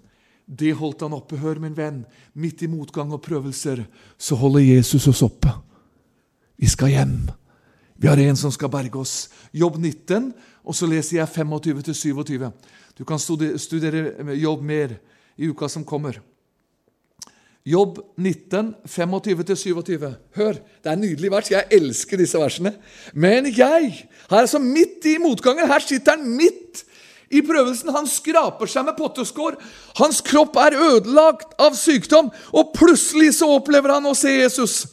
[0.46, 1.40] Det holdt han oppe.
[1.42, 2.04] Hør, min venn,
[2.38, 3.82] midt i motgang og prøvelser
[4.20, 5.50] så holder Jesus oss oppe.
[6.64, 7.16] Vi skal hjem.
[8.00, 9.28] Vi har en som skal berge oss.
[9.52, 10.30] Jobb 19,
[10.64, 12.46] og så leser jeg 25-27.
[12.96, 14.94] Du kan studere jobb mer
[15.36, 16.22] i uka som kommer.
[17.68, 20.08] Jobb 19, 25-27.
[20.40, 21.52] Hør, det er nydelig vers.
[21.52, 22.78] Jeg elsker disse versene.
[23.12, 23.92] Men jeg,
[24.32, 26.86] her er så midt i motgangen, her sitter han midt
[27.34, 27.92] i prøvelsen.
[27.92, 29.60] Han skraper seg med potteskår.
[30.00, 34.86] Hans kropp er ødelagt av sykdom, og plutselig så opplever han å se Jesus.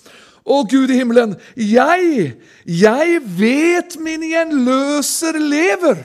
[0.50, 2.32] Å, Gud i himmelen, jeg,
[2.66, 6.02] jeg vet min gjenløser lever.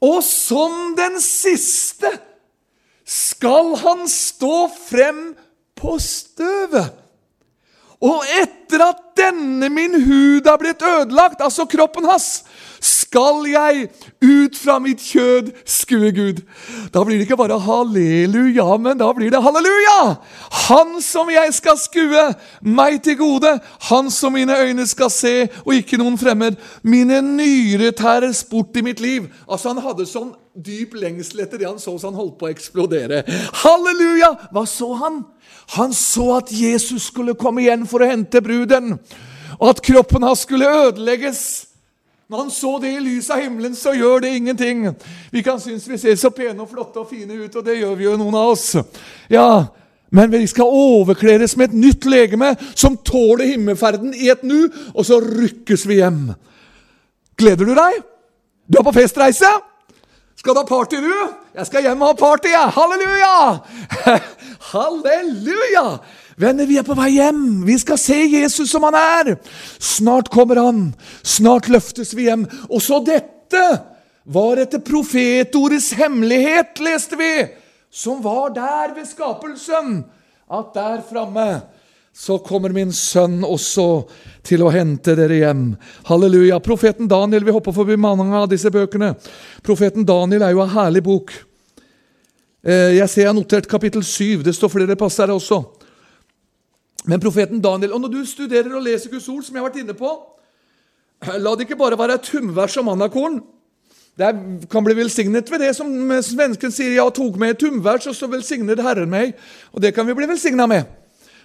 [0.00, 2.14] Og som den siste
[3.04, 5.20] skal han stå frem
[5.76, 6.99] på støvet.
[8.00, 12.40] Og etter at denne min hud er blitt ødelagt, altså kroppen hans,
[12.80, 13.90] skal jeg
[14.24, 16.40] ut fra mitt kjød skue Gud.
[16.94, 19.98] Da blir det ikke bare halleluja, men da blir det halleluja!
[20.70, 22.22] Han som jeg skal skue,
[22.64, 23.52] meg til gode,
[23.90, 25.34] han som mine øyne skal se,
[25.66, 26.56] og ikke noen fremmed.
[26.82, 29.28] Mine nyrer tæres bort i mitt liv.
[29.44, 32.54] Altså, han hadde sånn dyp lengsel etter det han så, så han holdt på å
[32.54, 33.26] eksplodere.
[33.60, 34.32] Halleluja!
[34.54, 35.20] Hva så han?
[35.76, 38.96] Han så at Jesus skulle komme igjen for å hente bruden,
[39.60, 41.42] og at kroppen hans skulle ødelegges.
[42.30, 44.84] Når han så det i lys av himmelen, så gjør det ingenting.
[45.34, 47.96] Vi kan synes vi ser så pene og flotte og fine ut, og det gjør
[47.98, 48.68] vi jo, noen av oss.
[49.30, 49.50] Ja,
[50.10, 55.06] Men vi skal overkledes med et nytt legeme som tåler himmelferden i et nu, og
[55.06, 56.32] så rykkes vi hjem.
[57.38, 58.00] Gleder du deg?
[58.66, 59.46] Du er på festreise?
[60.40, 61.32] Skal du ha party, du?
[61.52, 62.72] Jeg skal hjem og ha party, jeg.
[62.72, 64.12] Halleluja!
[64.70, 65.82] Halleluja!
[66.40, 67.42] Venner, vi er på vei hjem.
[67.68, 69.34] Vi skal se Jesus som han er.
[69.76, 70.78] Snart kommer han.
[71.20, 72.46] Snart løftes vi hjem.
[72.70, 73.66] Og så dette
[74.24, 77.34] var etter profetordets hemmelighet, leste vi,
[77.92, 79.98] som var der ved skapelsen.
[80.48, 81.50] At der framme
[82.16, 83.86] så kommer min sønn også
[84.46, 85.64] til å hente dere hjem.
[86.08, 86.58] Halleluja.
[86.60, 89.14] Profeten Daniel, Vi hopper forbi mange av disse bøkene.
[89.62, 91.32] Profeten Daniel er jo en herlig bok.
[92.62, 94.42] Eh, jeg ser jeg har notert kapittel 7.
[94.42, 95.62] Det står flere pass her også.
[97.08, 99.80] Men profeten Daniel Og når du studerer og leser Guds ord, som jeg har vært
[99.80, 100.10] inne på,
[101.44, 103.40] la det ikke bare være et humvers om mannakorn.
[104.18, 105.88] Det kan bli velsignet ved det som
[106.20, 106.98] svensken sier.
[106.98, 109.32] 'Jeg tok med et tumvers, og så velsignet Herren meg.'
[109.72, 110.84] Og det kan vi bli velsigna med.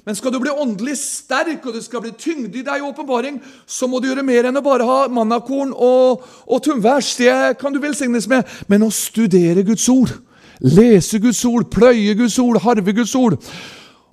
[0.05, 3.39] Men skal du bli åndelig sterk, og det skal bli tyngde i deg i åpenbaring,
[3.65, 7.15] så må du gjøre mer enn å bare ha mannakorn og, og tumvers.
[7.17, 8.45] Det kan du velsignes med.
[8.69, 10.13] Men å studere Guds ord,
[10.61, 13.39] lese Guds ord, pløye Guds ord, harve Guds ord.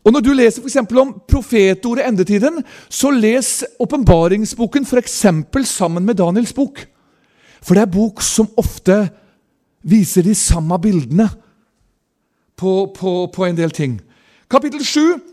[0.02, 4.88] Og Når du leser for om profetordet endetiden, så les åpenbaringsboken
[5.64, 6.81] sammen med Daniels bok.
[7.62, 9.12] For det er bok som ofte
[9.85, 11.28] viser de samme bildene
[12.57, 14.00] på, på, på en del ting.
[14.50, 15.32] Kapittel 7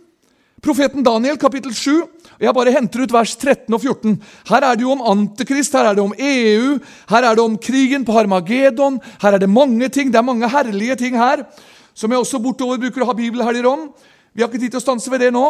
[0.60, 2.04] Profeten Daniel, kapittel 7.
[2.40, 4.16] Jeg bare henter ut vers 13 og 14.
[4.50, 6.78] Her er det jo om Antikrist, her er det om EU,
[7.12, 9.00] her er det om krigen på Harmagedon.
[9.22, 10.12] Her er det mange ting.
[10.12, 11.46] Det er mange herlige ting her,
[11.94, 13.90] som jeg også bortover bruker å ha bibelhelger om.
[14.34, 15.46] Vi har ikke tid til å stanse ved det nå.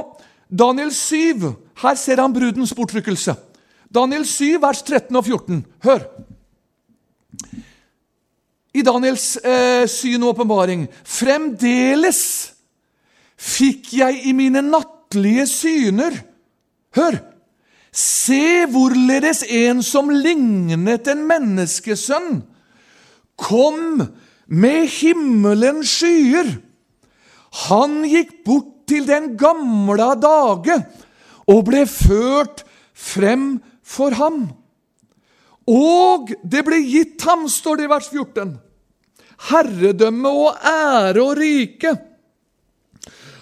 [0.49, 1.49] Daniel 7.
[1.81, 3.35] Her ser han brudens bortrykkelse.
[3.89, 5.63] Daniel 7, vers 13 og 14.
[5.85, 6.05] Hør.
[8.77, 12.19] I Daniels eh, syn og åpenbaring Fremdeles
[13.39, 16.13] fikk jeg i mine natt nattlige syner.
[16.95, 17.19] Hør!
[17.91, 22.43] Se hvorledes en som lignet en menneskesønn,
[23.35, 24.05] kom
[24.45, 26.59] med himmelens skyer.
[27.69, 30.77] Han gikk bort til den gamle dage
[31.49, 34.51] og ble ført frem for ham.
[35.65, 38.53] Og det ble gitt ham, står det i vers 14,
[39.49, 41.95] herredømme og ære og rike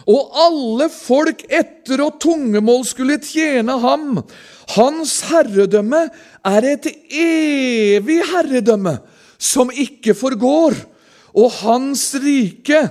[0.08, 4.22] og alle folk etter og tungemål skulle tjene ham.
[4.76, 6.06] Hans herredømme
[6.48, 8.98] er et evig herredømme
[9.38, 10.78] som ikke forgår,
[11.38, 12.88] og hans rike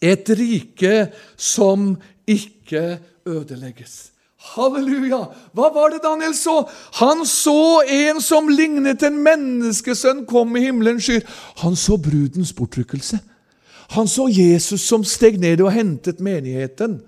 [0.00, 1.92] et rike som
[2.28, 4.10] ikke ødelegges.
[4.54, 5.20] Halleluja!
[5.52, 6.62] Hva var det Daniel så?
[6.98, 11.26] Han så en som lignet en menneskesønn kom i himmelens skyer.
[11.60, 13.20] Han så brudens bortrykkelse.
[13.90, 17.00] Han så Jesus som steg ned og hentet menigheten.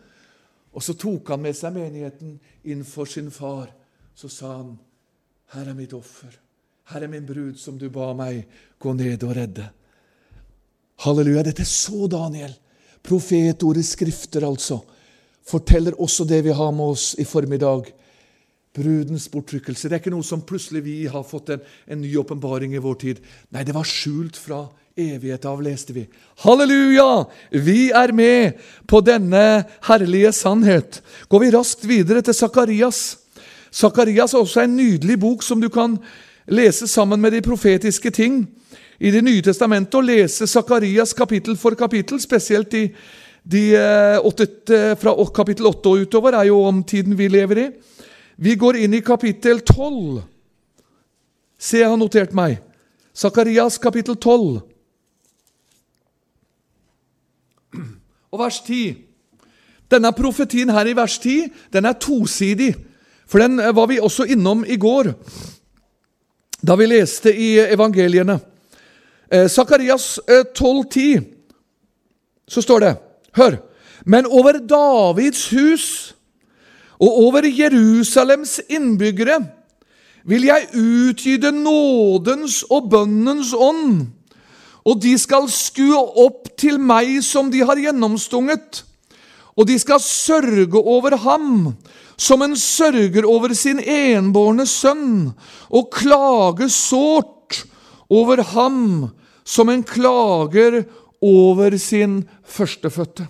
[0.74, 3.68] Og så tok han med seg menigheten inn for sin far.
[4.14, 4.78] Så sa han,
[5.52, 6.32] 'Her er mitt offer.
[6.84, 8.46] Her er min brud som du ba meg
[8.80, 9.70] gå ned og redde.'
[10.98, 11.42] Halleluja.
[11.42, 12.52] Dette så Daniel.
[13.02, 14.80] Profetordets skrifter, altså,
[15.46, 17.92] forteller også det vi har med oss i formiddag.
[18.74, 19.88] Brudens bortrykkelse.
[19.88, 22.94] Det er ikke noe som plutselig vi har fått en, en ny åpenbaring i vår
[22.94, 23.20] tid.
[23.50, 26.06] Nei, det var skjult fra evighet av, leste vi.
[26.44, 27.24] Halleluja!
[27.50, 31.00] Vi er med på denne herlige sannhet.
[31.28, 33.16] Går vi raskt videre til Sakarias.
[33.72, 35.96] Sakarias er også en nydelig bok som du kan
[36.44, 38.44] lese sammen med de profetiske ting
[39.02, 42.84] i Det nye testamentet, og lese Sakarias kapittel for kapittel, spesielt i
[43.42, 43.62] de
[44.22, 47.70] 8, eh, fra kapittel 8 og utover, er jo om tiden vi lever i.
[48.36, 50.22] Vi går inn i kapittel 12.
[51.58, 52.60] Se, jeg har notert meg.
[53.12, 54.62] Sakarias kapittel 12.
[58.32, 58.94] Og vers 10.
[59.92, 62.72] Denne profetien her i vers 10 den er tosidig.
[63.28, 65.12] For den var vi også innom i går,
[66.62, 68.38] da vi leste i evangeliene.
[69.48, 71.22] Sakarias 12,10,
[72.48, 72.96] så står det
[73.36, 73.56] Hør!
[74.04, 75.86] Men over Davids hus
[76.98, 79.38] og over Jerusalems innbyggere
[80.24, 84.06] vil jeg utgyde nådens og bønnens ånd,
[84.82, 88.82] og de skal skue opp til meg som de har gjennomstunget,
[89.52, 91.74] og de skal sørge over ham
[92.16, 95.32] som en sørger over sin enbårne sønn,
[95.70, 97.62] og klage sårt
[98.12, 99.12] over ham
[99.44, 100.82] som en klager
[101.22, 103.28] over sin førstefødte.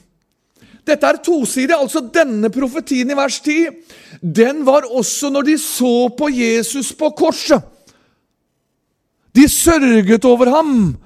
[0.83, 1.75] Dette er tosidig.
[1.77, 3.69] altså Denne profetien i vers 10
[4.23, 7.63] den var også når de så på Jesus på korset.
[9.33, 10.97] De sørget over ham,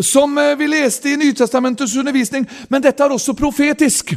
[0.00, 2.46] som eh, vi leste i Nytestamentets undervisning.
[2.68, 4.14] Men dette er også profetisk.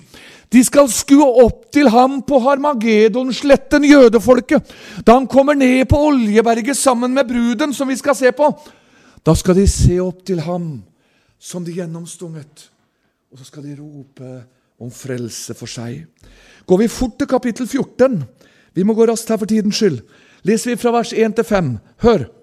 [0.52, 4.74] De skal skue opp til ham på Harmagedonsletten, jødefolket.
[5.08, 8.50] Da han kommer ned på Oljeberget sammen med bruden, som vi skal se på.
[9.26, 10.82] Da skal de se opp til ham
[11.40, 12.68] som de gjennomstunget.
[13.32, 14.34] Og så skal de rope
[14.82, 16.04] om frelse for seg.
[16.68, 18.24] Går vi fort til kapittel 14
[18.76, 20.00] Vi må gå raskt her for tidens skyld.
[20.48, 21.74] Leser vi fra vers 1 til 5.
[22.04, 22.41] Hør!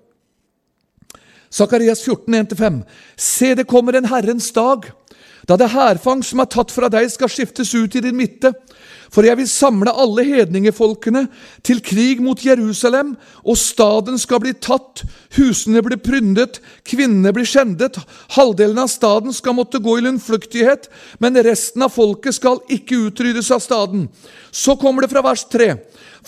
[1.51, 2.83] Sakarias 14, 1-5.
[3.17, 4.91] Se, det kommer en Herrens dag,
[5.49, 8.53] da det hærfang som er tatt fra deg, skal skiftes ut i din midte.
[9.09, 11.23] For jeg vil samle alle hedningefolkene
[11.65, 15.07] til krig mot Jerusalem, og staden skal bli tatt,
[15.39, 17.97] husene blir pryndet, kvinnene blir skjendet,
[18.37, 20.91] halvdelen av staden skal måtte gå i lønnflyktighet,
[21.25, 24.05] men resten av folket skal ikke utryddes av staden.
[24.53, 25.73] Så kommer det fra vers 3.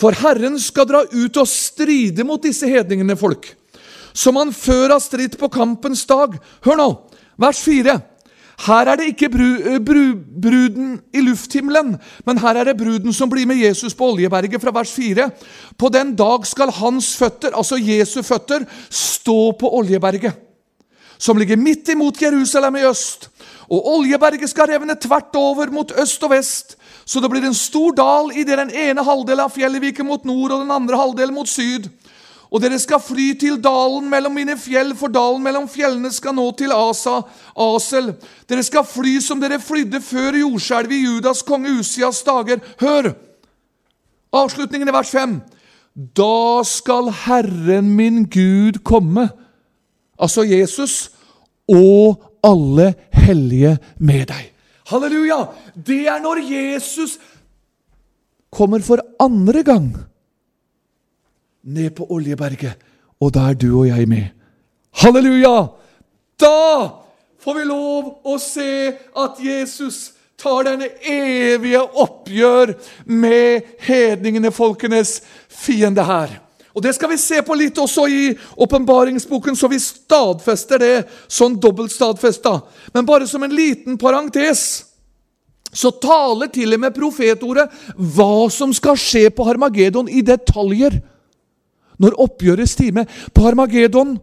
[0.01, 3.51] For Herren skal dra ut og stride mot disse hedningene folk,
[4.13, 6.37] som han før har stridd på kampens dag.
[6.65, 6.89] Hør nå,
[7.41, 7.99] vers 4.
[8.61, 10.03] Her er det ikke bru, eh, bru,
[10.41, 11.95] bruden i lufthimmelen,
[12.25, 15.31] men her er det bruden som blir med Jesus på Oljeberget, fra vers 4.
[15.77, 20.33] På den dag skal hans føtter, altså Jesu føtter, stå på Oljeberget,
[21.17, 23.29] som ligger midt imot Jerusalem i øst.
[23.71, 27.91] Og Oljeberget skal revne tvert over mot øst og vest, så det blir en stor
[27.97, 31.49] dal idet den ene halvdelen av fjellet viker mot nord, og den andre halvdelen mot
[31.49, 31.89] syd.
[32.51, 36.49] Og dere skal fly til dalen mellom mine fjell, for dalen mellom fjellene skal nå
[36.59, 37.21] til Asa,
[37.55, 38.11] Asel.
[38.49, 42.59] Dere skal fly som dere flydde før jordskjelvet i Judas konge Usias dager.
[42.83, 43.13] Hør!
[44.35, 45.39] Avslutningen i vers 5.
[46.15, 49.29] Da skal Herren min Gud komme,
[50.19, 51.09] altså Jesus,
[51.71, 54.51] og alle hellige med deg.
[54.91, 55.45] Halleluja!
[55.75, 57.15] Det er når Jesus
[58.51, 59.93] kommer for andre gang
[61.63, 62.77] ned på Oljeberget,
[63.21, 64.31] og da er du og jeg med.
[65.01, 65.67] Halleluja!
[66.41, 66.89] Da
[67.41, 72.73] får vi lov å se at Jesus tar denne evige oppgjør
[73.05, 75.19] med hedningene, folkenes
[75.49, 76.39] fiende her.
[76.71, 78.21] Og Det skal vi se på litt også i
[78.55, 80.95] åpenbaringsboken, så vi stadfester det
[81.27, 82.61] sånn dobbeltstadfesta.
[82.95, 84.85] Men bare som en liten parentes
[85.71, 90.97] så taler til og med profetordet hva som skal skje på Harmagedon i detaljer
[92.01, 94.17] når oppgjørets time På Harmagedon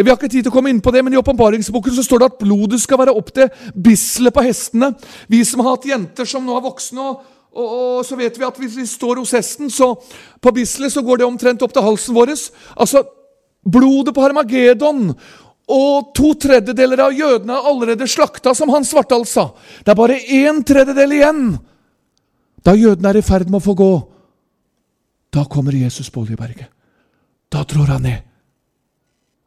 [0.00, 2.28] vi har ikke tid til å komme inn på det, men I åpenbaringsboken står det
[2.30, 4.92] at blodet skal være opp til bisselet på hestene.
[5.28, 8.46] Vi som har hatt jenter som nå er voksne, og, og, og, så vet vi
[8.46, 9.90] at hvis vi står hos hesten, så
[10.40, 12.32] på bisselet så går det omtrent opp til halsen vår.
[12.78, 13.02] Altså,
[13.66, 15.10] blodet på Harmagedon
[15.70, 19.50] og to tredjedeler av jødene er allerede slakta, som Hans Svartdal sa.
[19.84, 21.44] Det er bare én tredjedel igjen
[22.66, 23.92] da jødene er i ferd med å få gå.
[25.30, 26.68] Da kommer Jesus på Oljeberget.
[27.50, 28.26] Da trår han ned.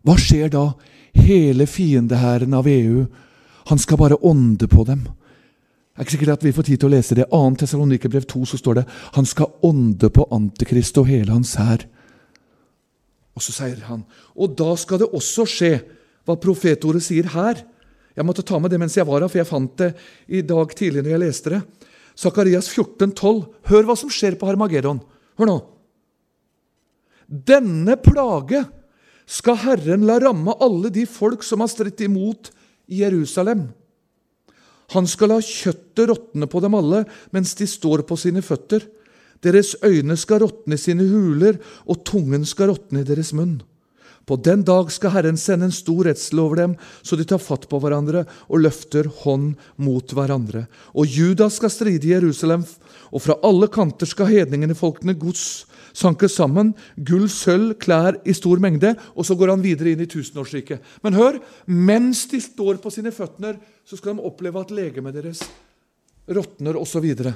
[0.04, 0.74] Hva skjer da?
[1.14, 3.06] Hele fiendehæren av EU,
[3.70, 5.06] han skal bare ånde på dem.
[5.06, 7.28] Det er ikke sikkert at vi får tid til å lese det.
[7.30, 7.42] 2.
[7.62, 11.86] Tessalonikerbrev 2 så står det han skal ånde på Antikrist og hele hans hær.
[13.38, 14.02] Og så sier han,
[14.34, 15.72] og da skal det også skje
[16.26, 17.62] hva profetordet sier her.
[18.14, 19.94] Jeg måtte ta med det mens jeg var her, for jeg fant det
[20.28, 21.62] i dag tidlig når jeg leste det.
[22.18, 23.40] Sakarias 14, 12.
[23.70, 25.02] Hør hva som skjer på Harmageddon.
[25.40, 25.58] Hør nå.
[27.34, 28.62] Denne plage
[29.26, 32.52] skal Herren la ramme alle de folk som har stritt imot
[32.92, 33.72] Jerusalem.
[34.94, 37.04] Han skal la kjøttet råtne på dem alle
[37.34, 38.86] mens de står på sine føtter.
[39.44, 41.58] Deres øyne skal råtne i sine huler,
[41.90, 43.62] og tungen skal råtne i deres munn.
[44.24, 47.66] På den dag skal Herren sende en stor redsel over dem, så de tar fatt
[47.68, 50.68] på hverandre og løfter hånd mot hverandre.
[50.96, 52.64] Og Juda skal stride i Jerusalem,
[53.12, 58.62] og fra alle kanter skal hedningene folkene gods sanke sammen gull, sølv, klær i stor
[58.62, 60.82] mengde, og så går han videre inn i tusenårsriket.
[61.06, 61.38] Men hør,
[61.70, 65.44] mens de står på sine føtter, så skal de oppleve at legemet deres
[66.30, 66.94] råtner osv.
[66.94, 67.36] Så, videre.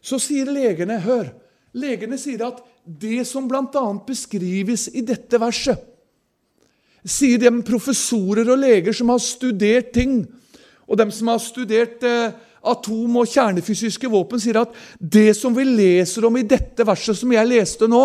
[0.00, 1.30] så sier legene Hør!
[1.76, 3.84] Legene sier at det som bl.a.
[4.06, 5.76] beskrives i dette verset,
[7.04, 10.22] sier de professorer og leger som har studert ting,
[10.88, 12.32] og dem som har studert eh,
[12.62, 17.32] atom- og kjernefysiske våpen, sier at det som vi leser om i dette verset som
[17.32, 18.04] jeg leste nå,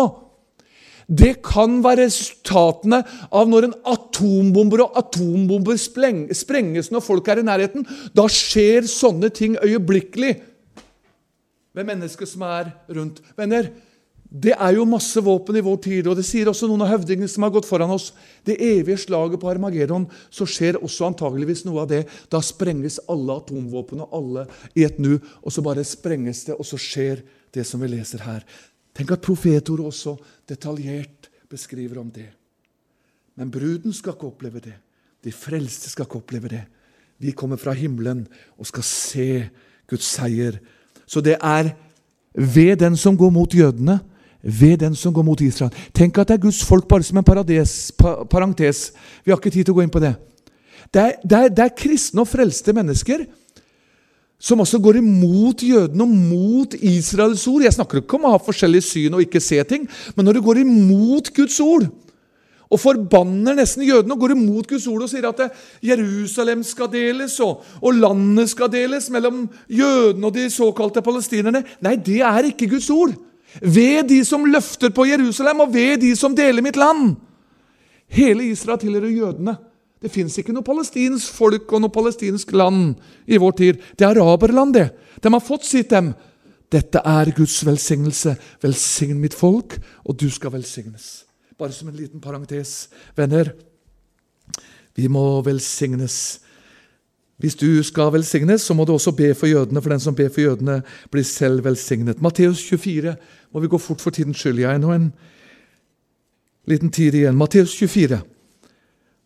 [1.04, 7.44] det kan være resultatene av når en atombomber og atombomber sprenges når folk er i
[7.44, 7.84] nærheten.
[8.16, 10.32] Da skjer sånne ting øyeblikkelig
[11.74, 13.20] ved mennesker som er rundt.
[13.36, 13.68] Venner,
[14.34, 17.30] det er jo masse våpen i vår tid, og det sier også noen av høvdingene
[17.30, 18.08] som har gått foran oss.
[18.42, 22.00] Det evige slaget på Armageddon, så skjer også antageligvis noe av det.
[22.34, 26.66] Da sprenges alle atomvåpen og alle i et nu, og så bare sprenges det, og
[26.66, 27.22] så skjer
[27.54, 28.42] det som vi leser her.
[28.94, 30.16] Tenk at profetordet også
[30.50, 32.32] detaljert beskriver om det.
[33.38, 34.74] Men bruden skal ikke oppleve det.
[35.22, 36.64] De frelste skal ikke oppleve det.
[37.22, 38.24] Vi kommer fra himmelen
[38.58, 39.28] og skal se
[39.86, 40.58] Guds seier.
[41.06, 41.70] Så det er
[42.34, 44.00] ved den som går mot jødene,
[44.44, 45.72] ved den som går mot Israel.
[45.96, 47.92] Tenk at det er Guds folk bare som en parades,
[48.30, 48.92] parentes.
[49.24, 50.14] Vi har ikke tid til å gå inn på det.
[50.92, 53.24] Det er, det er, det er kristne og frelste mennesker
[54.44, 57.64] som også går imot jødene og mot Israels ord.
[57.64, 59.86] Jeg snakker ikke om å ha forskjellige syn og ikke se ting,
[60.16, 61.88] men når du går imot Guds ord
[62.74, 65.42] og forbanner nesten jødene og går imot Guds ord og sier at
[65.84, 71.94] Jerusalem skal deles, og, og landet skal deles mellom jødene og de såkalte palestinerne Nei,
[71.96, 73.14] det er ikke Guds ord.
[73.60, 77.14] Ved de som løfter på Jerusalem, og ved de som deler mitt land.
[78.10, 79.56] Hele Israel tilhører jødene.
[80.04, 82.92] Det fins ikke noe palestinsk folk og noe palestinsk land
[83.24, 83.84] i vår tid.
[83.96, 84.88] Det er araberland, det.
[85.22, 86.12] De har fått sitt, dem.
[86.72, 88.34] Dette er Guds velsignelse.
[88.60, 91.24] Velsign mitt folk, og du skal velsignes.
[91.56, 93.54] Bare som en liten parentes, venner.
[94.94, 96.43] Vi må velsignes.
[97.38, 100.28] Hvis du skal velsignes, så må du også be for jødene, for den som ber
[100.30, 102.22] for jødene, blir selv velsignet.
[102.22, 103.16] Matteus 24
[103.52, 104.60] må vi gå fort for tidens skyld.
[104.62, 105.08] Jeg er nå en
[106.70, 107.36] liten tid igjen.
[107.36, 108.20] Matteus 24.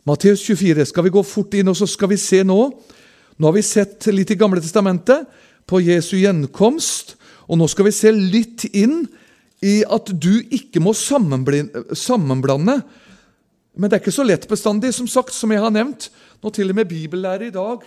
[0.09, 0.86] Matteus 24.
[0.88, 2.62] Skal vi gå fort inn, og så skal vi se nå
[3.38, 5.28] Nå har vi sett litt i Gamle testamentet
[5.70, 7.12] på Jesu gjenkomst.
[7.46, 9.04] Og nå skal vi se litt inn
[9.62, 12.74] i at du ikke må sammenblande.
[13.78, 16.09] Men det er ikke så lett bestandig, som sagt, som jeg har nevnt.
[16.42, 17.86] Når til og med bibellærere i dag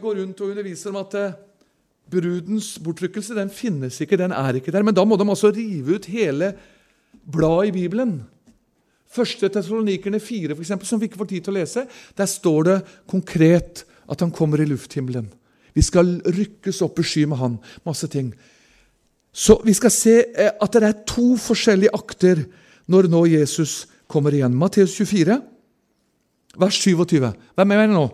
[0.00, 1.36] går rundt og underviser om at eh,
[2.10, 4.84] brudens bortrykkelse den finnes ikke, den er ikke der.
[4.84, 6.52] Men da må de altså rive ut hele
[7.24, 8.18] bladet i Bibelen.
[9.14, 11.86] Første Tessalonikerne 4, for eksempel, som vi ikke får tid til å lese,
[12.18, 12.78] der står det
[13.10, 15.30] konkret at han kommer i lufthimmelen.
[15.74, 17.56] Vi skal rykkes opp i sky med han.
[17.86, 18.32] Masse ting.
[19.34, 22.44] Så vi skal se eh, at det er to forskjellige akter
[22.90, 24.54] når nå Jesus kommer igjen.
[24.54, 25.40] Matteus 24,
[26.60, 27.32] vers 27.
[27.56, 28.04] Vær med meg nå.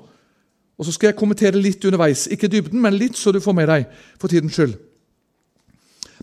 [0.81, 2.24] Og Så skal jeg kommentere litt underveis.
[2.33, 4.78] Ikke dybden, men litt, så du får med deg for tidens skyld.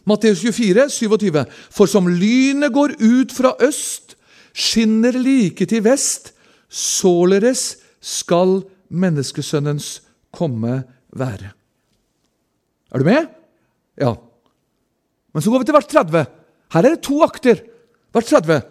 [0.07, 1.43] Matteus 24, 27.
[1.69, 4.15] For som lynet går ut fra øst
[4.57, 6.31] skinner like til vest,
[6.69, 9.99] således skal menneskesønnens
[10.33, 10.79] komme
[11.13, 11.51] være.
[12.91, 13.27] Er du med?
[13.99, 14.15] Ja.
[15.33, 16.25] Men så går vi til vers 30.
[16.73, 17.61] Her er det to akter.
[18.15, 18.63] Vers 30.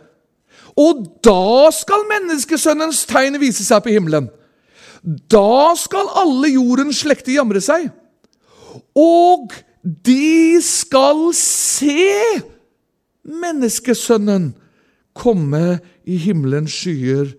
[0.83, 4.27] Og da skal menneskesønnens tegn vise seg på himmelen.
[5.07, 7.89] Da skal alle jordens slekter jamre seg.
[8.99, 12.43] Og de skal se
[13.27, 14.51] menneskesønnen
[15.17, 17.31] komme i himmelens skyer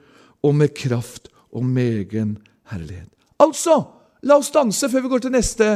[0.46, 2.38] og med kraft og megen
[2.72, 3.10] herlighet.
[3.44, 3.82] Altså,
[4.24, 5.68] la oss danse før vi går til neste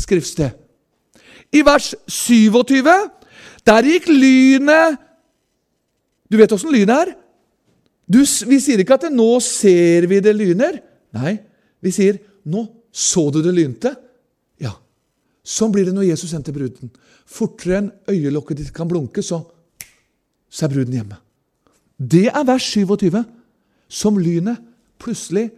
[0.00, 0.56] skriftsted.
[1.54, 2.88] I vers 27,
[3.68, 4.96] der gikk lynet
[6.32, 7.12] Du vet åssen lynet er?
[8.10, 10.80] Du, vi sier ikke at det, 'nå ser vi det lyner'.
[11.14, 11.38] Nei,
[11.80, 13.94] vi sier 'nå så du det lynte'.
[14.60, 14.74] Ja.
[15.42, 16.90] Sånn blir det når Jesus sendte bruden.
[17.26, 19.44] Fortere enn øyelokket ditt kan blunke, så,
[20.48, 21.18] så er bruden hjemme.
[21.98, 23.24] Det er vers 27.
[23.88, 24.58] Som lynet.
[24.98, 25.50] Plutselig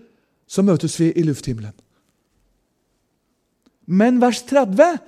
[0.46, 1.74] så møtes vi i lufthimmelen.
[3.86, 4.98] Men vers 30,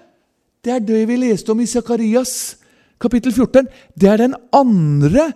[0.62, 2.58] det er det vi leste om i Sakarias
[3.00, 3.66] kapittel 14.
[3.98, 5.32] Det er den andre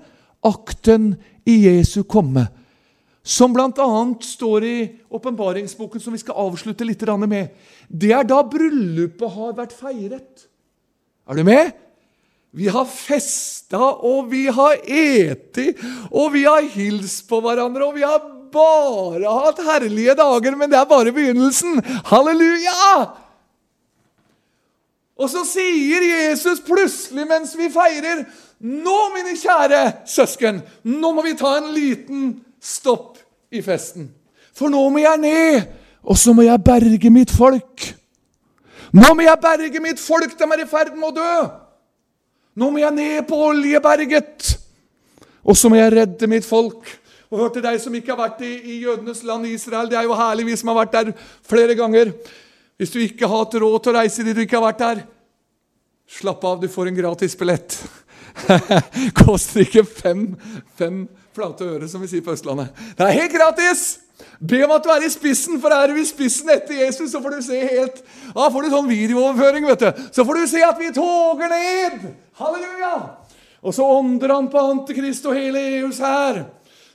[0.46, 2.46] akten i Jesu komme,
[3.22, 4.14] som bl.a.
[4.20, 7.54] står i åpenbaringsboken, som vi skal avslutte litt med.
[7.88, 10.48] Det er da bryllupet har vært feiret.
[11.30, 11.72] Er du med?
[12.52, 15.70] Vi har festa, og vi har eti,
[16.10, 18.20] og vi har hilst på hverandre, og vi har
[18.52, 21.80] bare hatt herlige dager, men det er bare begynnelsen.
[22.10, 23.06] Halleluja!
[25.22, 28.24] Og så sier Jesus plutselig mens vi feirer
[28.62, 32.28] Nå, mine kjære søsken, nå må vi ta en liten
[32.62, 33.11] stopp
[33.52, 34.08] i festen.
[34.56, 35.68] For nå må jeg ned,
[36.02, 37.86] og så må jeg berge mitt folk.
[38.92, 41.36] Nå må jeg berge mitt folk, de er i ferd med å dø.
[42.60, 44.50] Nå må jeg ned på Oljeberget.
[45.42, 46.84] Og så må jeg redde mitt folk.
[47.32, 49.88] Og hør til deg som ikke har vært i, i jødenes land Israel.
[49.88, 52.12] Det er jo herlig, vi som har vært der flere ganger.
[52.76, 55.02] Hvis du ikke har hatt råd til å reise dit du ikke har vært der,
[56.12, 57.78] slapp av, du får en gratis billett.
[59.22, 60.26] Koster ikke fem,
[60.76, 62.72] fem flate øre, som vi sier på Østlandet.
[62.98, 63.84] Det er helt gratis!
[64.38, 67.18] Be om at du er i spissen, for er du i spissen etter Jesus, så
[67.22, 68.02] får du se helt
[68.34, 70.02] Da får du sånn videooverføring, vet du.
[70.14, 72.08] Så får du se at vi toger ned!
[72.38, 72.94] Halleluja!
[73.62, 76.44] Og så ånder han på Antikrist og hele EUs hær.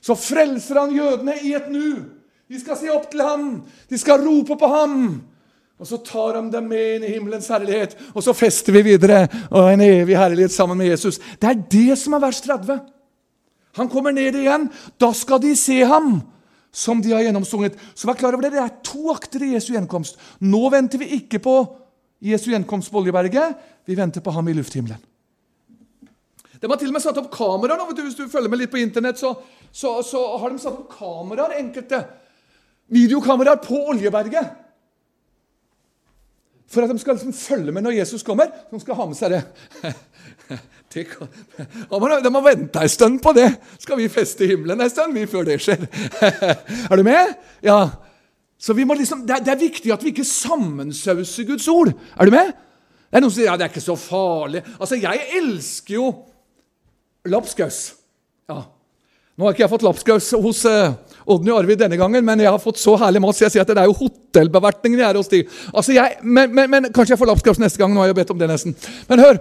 [0.04, 2.04] Så frelser han jødene i et nu.
[2.48, 3.48] De skal se opp til ham.
[3.88, 5.00] De skal rope på ham.
[5.78, 9.28] Og så tar han dem med inn i himmelens herlighet, og så fester vi videre.
[9.54, 11.20] Og en evig herlighet sammen med Jesus.
[11.38, 12.80] Det er det som er vers 30.
[13.78, 14.68] Han kommer ned igjen.
[15.00, 16.18] Da skal de se ham
[16.74, 17.78] som de har gjennomsunget.
[17.94, 20.18] Så vær klar over det, det er to akter i Jesu gjenkomst.
[20.44, 21.58] Nå venter vi ikke på
[22.24, 23.56] Jesu gjenkomst på Oljeberget.
[23.88, 25.00] Vi venter på ham i lufthimmelen.
[26.58, 27.86] De har til og med satt opp kameraer.
[27.94, 29.36] Hvis du følger med litt på Internett, så,
[29.70, 32.02] så, så har de satt opp kameraer, enkelte
[32.90, 34.56] videokameraer på Oljeberget.
[36.68, 38.50] For at de skal liksom følge med når Jesus kommer.
[38.70, 39.44] De skal ha med seg det.
[42.24, 43.48] de må vente en stund på det.
[43.78, 45.84] Skal vi feste himmelen en stund vi før det skjer?
[46.90, 47.34] er du med?
[47.64, 47.80] Ja.
[48.58, 51.92] Så liksom, det, er, det er viktig at vi ikke sammensauser Guds ord.
[52.18, 52.56] Er du med?
[53.08, 54.64] Det er noen som sier ja, det er ikke så farlig.
[54.80, 56.08] Altså, Jeg elsker jo
[57.28, 57.78] lapskaus.
[58.48, 58.64] Ja.
[59.38, 60.96] Nå har ikke jeg fått lapskaus hos uh,
[61.30, 63.70] Odny Arvid denne gangen, men jeg har fått så herlig mat, så jeg sier at
[63.70, 65.44] det er jo hotellbevertningen jeg er hos de.
[65.70, 67.94] Altså jeg, men, men, men, kanskje jeg får lapskaus neste gang.
[67.94, 68.74] Nå har jeg bedt om det nesten.
[69.06, 69.38] Men hør.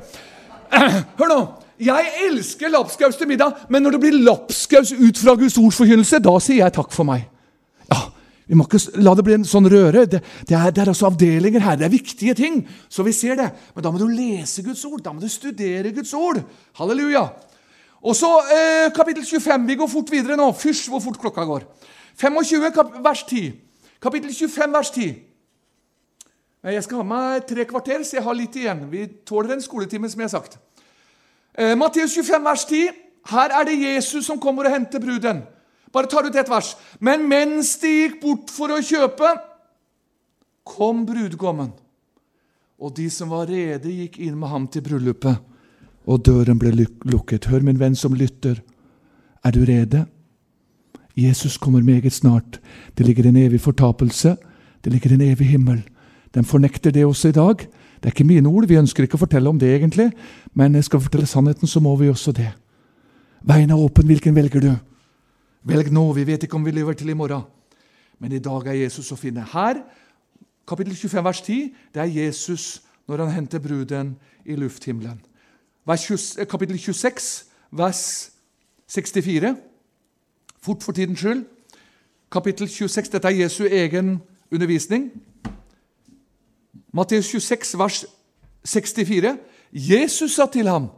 [1.20, 1.40] Hør nå.
[1.78, 6.34] Jeg elsker lapskaus til middag, men når det blir lapskaus ut fra Guds ordsforkynnelse, da
[6.42, 7.28] sier jeg takk for meg.
[7.92, 8.00] Ja,
[8.48, 10.06] Vi må ikke la det bli en sånn røre.
[10.08, 11.76] Det, det, er, det er altså avdelinger her.
[11.78, 12.62] Det er viktige ting.
[12.90, 13.50] Så vi ser det.
[13.76, 15.02] Men da må du lese Guds ord.
[15.04, 16.40] Da må du studere Guds ord.
[16.80, 17.26] Halleluja.
[18.08, 19.68] Og så eh, kapittel 25.
[19.68, 20.48] Vi går fort videre nå.
[20.56, 21.68] Fysj, hvor fort klokka går.
[22.24, 23.52] 25, vers 10.
[24.02, 25.12] Kapittel 25, vers 10.
[26.64, 28.88] Jeg skal ha meg tre kvarter, så jeg har litt igjen.
[28.92, 30.58] Vi tåler en skoletime, som jeg har sagt.
[31.54, 32.96] Eh, Matteus 25, vers 10.
[33.32, 35.44] Her er det Jesus som kommer og henter bruden.
[35.94, 36.76] Bare tar ut ett vers.
[37.00, 39.36] Men mens de gikk bort for å kjøpe,
[40.68, 41.70] kom brudgommen.
[42.78, 45.38] Og de som var rede, gikk inn med ham til bryllupet
[46.08, 46.72] og døren ble
[47.08, 47.50] lukket.
[47.52, 48.62] Hør, min venn som lytter,
[49.44, 50.06] er du rede?
[51.18, 52.60] Jesus kommer meget snart.
[52.98, 54.38] Det ligger en evig fortapelse.
[54.84, 55.82] Det ligger en evig himmel.
[56.34, 57.58] Den fornekter det også i dag.
[57.98, 60.12] Det er ikke mine ord, vi ønsker ikke å fortelle om det, egentlig,
[60.54, 62.52] men skal vi fortelle sannheten, så må vi også det.
[63.48, 64.74] Veien er åpen, hvilken velger du?
[65.68, 67.44] Velg nå, vi vet ikke om vi lever til i morgen.
[68.20, 69.46] Men i dag er Jesus å finne.
[69.52, 69.82] Her,
[70.68, 72.68] kapittel 25, vers 10, det er Jesus
[73.08, 74.16] når han henter bruden
[74.46, 75.20] i lufthimmelen.
[75.88, 78.32] 20, eh, kapittel 26, vers
[78.88, 79.56] 64.
[80.62, 81.46] Fort for tidens skyld.
[82.32, 84.18] Kapittel 26, dette er Jesu egen
[84.52, 85.12] undervisning.
[86.98, 88.06] Matteus 26, vers
[88.66, 89.36] 64.
[89.72, 90.90] Jesus sa til ham,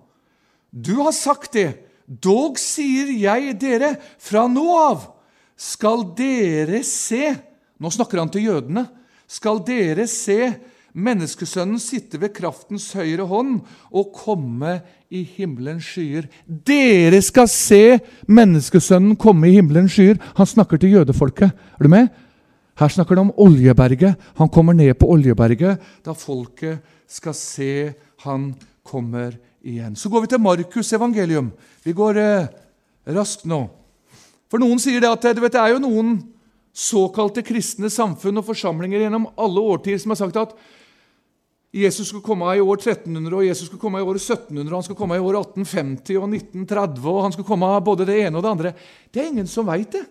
[0.72, 1.74] 'Du har sagt det,
[2.08, 5.08] dog sier jeg dere, fra nå av
[5.58, 7.36] skal dere se'
[7.80, 8.88] Nå snakker han til jødene.
[9.28, 10.56] 'Skal dere se
[10.94, 13.60] Menneskesønnen sitte ved kraftens høyre hånd
[13.94, 14.80] og komme
[15.14, 16.26] i himmelens skyer.
[16.46, 20.18] Dere skal se menneskesønnen komme i himmelens skyer.
[20.40, 21.54] Han snakker til jødefolket.
[21.54, 22.10] Er du med?
[22.80, 24.16] Her snakker de om Oljeberget.
[24.40, 27.92] Han kommer ned på Oljeberget da folket skal se
[28.24, 28.54] han
[28.86, 29.96] kommer igjen.
[30.00, 31.52] Så går vi til Markus' evangelium.
[31.84, 32.50] Vi går eh,
[33.12, 33.66] raskt nå.
[34.50, 36.20] For noen sier det at du vet, det er jo noen
[36.74, 40.56] såkalte kristne samfunn og forsamlinger gjennom alle årtier som har sagt at
[41.76, 44.86] Jesus skulle komme i år 1300, og Jesus skulle komme i år 1700, og han
[44.88, 48.40] skulle komme i år 1850 og 1930, og han skulle komme av både det ene
[48.40, 48.72] og det andre.
[49.14, 50.02] Det er ingen som veit det.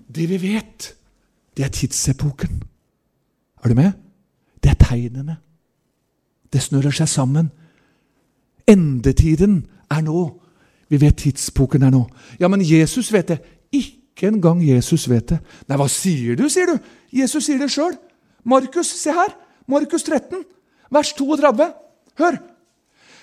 [0.00, 0.94] Det vi vet,
[1.60, 2.62] det er tidsepoken.
[3.64, 3.92] Er du med?
[4.62, 5.36] Det er tegnene.
[6.52, 7.50] Det snører seg sammen.
[8.66, 10.22] Endetiden er nå.
[10.88, 12.06] Vi vet tidspoken er nå.
[12.40, 13.38] Ja, men Jesus vet det.
[13.72, 15.38] Ikke engang Jesus vet det.
[15.68, 16.78] Nei, hva sier du, sier du?
[17.12, 17.92] Jesus sier det sjøl.
[18.44, 19.36] Markus, se her.
[19.68, 20.40] Markus 13,
[20.90, 21.66] vers 32.
[22.18, 22.38] Hør!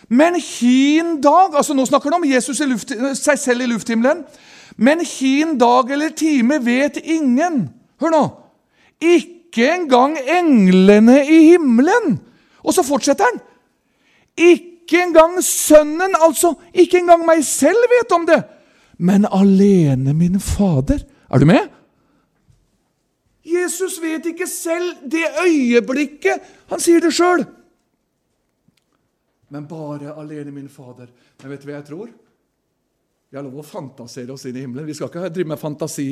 [0.09, 4.21] Men hin dag altså Nå snakker han om Jesus luft, seg selv i lufthimmelen.
[4.77, 7.65] Men hin dag eller time vet ingen.
[8.01, 8.23] Hør nå!
[9.01, 12.17] Ikke engang englene i himmelen.
[12.65, 13.39] Og så fortsetter han.
[14.37, 18.41] Ikke engang Sønnen, altså ikke engang meg selv, vet om det.
[18.97, 21.03] Men alene min Fader.
[21.29, 21.67] Er du med?
[23.47, 27.45] Jesus vet ikke selv det øyeblikket han sier det sjøl.
[29.49, 31.07] Men bare alene min Fader.
[31.41, 32.09] Men vet du hva jeg tror?
[33.27, 34.85] Vi har lov å fantasere oss inn i himmelen.
[34.87, 36.05] Vi skal ikke drive med fantasi,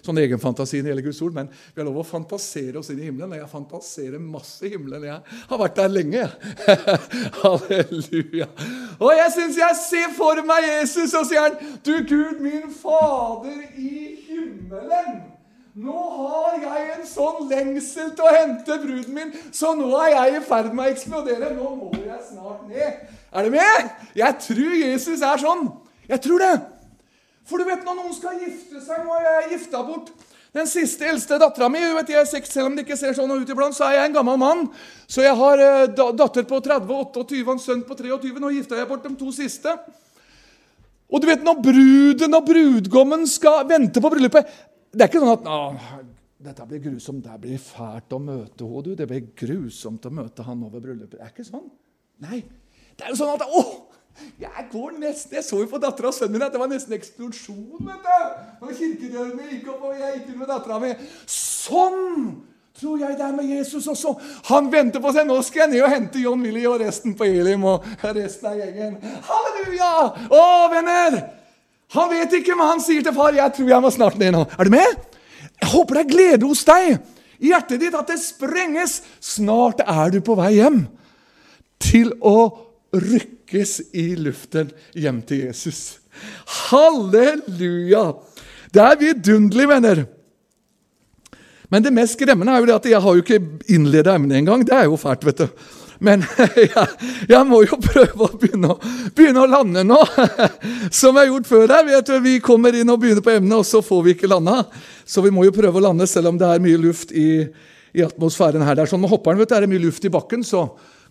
[0.00, 3.02] sånn egenfantasi når det gjelder Guds ord, men vi har lov å fantasere oss inn
[3.02, 3.34] i himmelen.
[3.36, 5.04] Jeg fantaserer masse i himmelen.
[5.04, 6.22] Jeg har vært der lenge.
[7.42, 8.48] Halleluja.
[8.96, 13.60] Og jeg syns jeg ser for meg Jesus, og sier han, du Gud, min Fader
[13.76, 13.92] i
[14.30, 15.20] himmelen.
[15.76, 20.40] Nå har jeg en sånn lengsel til å hente bruden min, så nå er jeg
[20.40, 21.52] i ferd med å eksplodere.
[21.52, 23.06] Nå må jeg snart ned.
[23.28, 23.96] Er du med?
[24.16, 25.66] Jeg tror Jesus er sånn.
[26.08, 26.52] Jeg tror det.
[27.48, 30.12] For du vet når noen skal gifte seg Nå har jeg gifta bort
[30.52, 31.80] den siste eldste dattera mi.
[31.80, 34.66] Er selv om det ikke ser sånn ut iblant, så er jeg en gammel mann.
[35.08, 38.34] Så jeg har uh, datter på 30 og 28 og en sønn på 23.
[38.40, 39.72] Nå gifta jeg bort de to siste.
[41.12, 44.48] Og du vet, når bruden og brudgommen skal vente på bryllupet
[44.92, 46.10] Det er ikke sånn at
[46.42, 48.94] dette blir grusomt, det blir fælt å møte henne.
[48.98, 51.16] Det blir grusomt å møte han over bryllupet.
[51.20, 51.68] Det er ikke sånn.
[52.24, 52.42] Nei.
[52.98, 53.91] Det er jo sånn at Å!
[54.40, 56.94] Jeg går nesten, jeg så jo på dattera og sønnen min at det var nesten
[56.96, 57.82] eksplosjon.
[57.86, 58.40] vet du.
[58.62, 60.90] Når kirkedørene gikk opp, og jeg gikk inn med dattera mi.
[61.26, 62.00] Sånn
[62.78, 64.14] tror jeg det er med Jesus også.
[64.50, 65.28] Han venter på seg.
[65.28, 68.58] Nå skal jeg ned og hente John Willy og resten på Elim og resten av
[68.58, 68.98] gjengen.
[69.28, 69.94] Halleluja!
[70.28, 70.42] Å,
[70.72, 71.18] venner!
[71.92, 73.36] Han vet ikke hva han sier til far.
[73.36, 74.46] Jeg tror jeg må snart ned nå.
[74.56, 75.02] Er du med?
[75.62, 76.96] Jeg håper det er glede hos deg
[77.42, 79.00] i hjertet ditt at det sprenges.
[79.20, 80.84] Snart er du på vei hjem
[81.82, 82.36] til å
[82.92, 85.98] rykkes i luften hjem til Jesus.
[86.70, 88.12] Halleluja!
[88.72, 90.04] Det er vidunderlig, venner.
[91.72, 93.40] Men det mest skremmende er jo det at jeg har jo ikke
[93.72, 94.64] innleda emnet engang.
[94.68, 95.62] Det er jo fælt, vet du.
[96.02, 96.24] Men
[96.58, 96.86] jeg,
[97.30, 98.74] jeg, må jo prøve å begynne,
[99.16, 100.00] begynne, å lande nå.
[101.00, 101.86] Som jeg har gjort før her.
[101.88, 104.64] Vet du, vi kommer inn og begynner på emnet, og så får vi ikke landa.
[105.08, 107.46] Så vi må jo prøve å lande, selv om det er mye luft i,
[107.96, 108.76] i atmosfæren her.
[108.76, 110.66] Det er sånn Med hopperen vet du, er det mye luft i bakken, så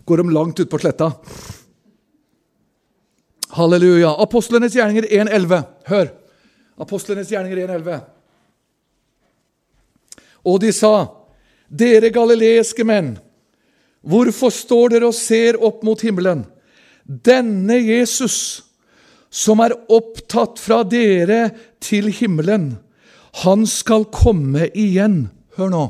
[0.06, 1.10] går de langt ut på sletta.
[3.52, 4.14] Halleluja.
[4.22, 5.62] Apostlenes gjerninger 1.11.
[5.90, 6.08] Hør.
[6.80, 8.00] Apostlenes gjerninger 1.11.
[10.48, 10.94] Og de sa,
[11.68, 13.14] dere galileiske menn,
[14.02, 16.46] hvorfor står dere og ser opp mot himmelen?
[17.04, 18.62] Denne Jesus,
[19.30, 21.50] som er opptatt fra dere
[21.82, 22.72] til himmelen,
[23.44, 25.26] han skal komme igjen.
[25.58, 25.84] Hør nå.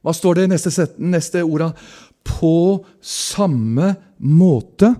[0.00, 1.72] Hva står det i neste, neste orda?
[2.24, 4.94] På samme måte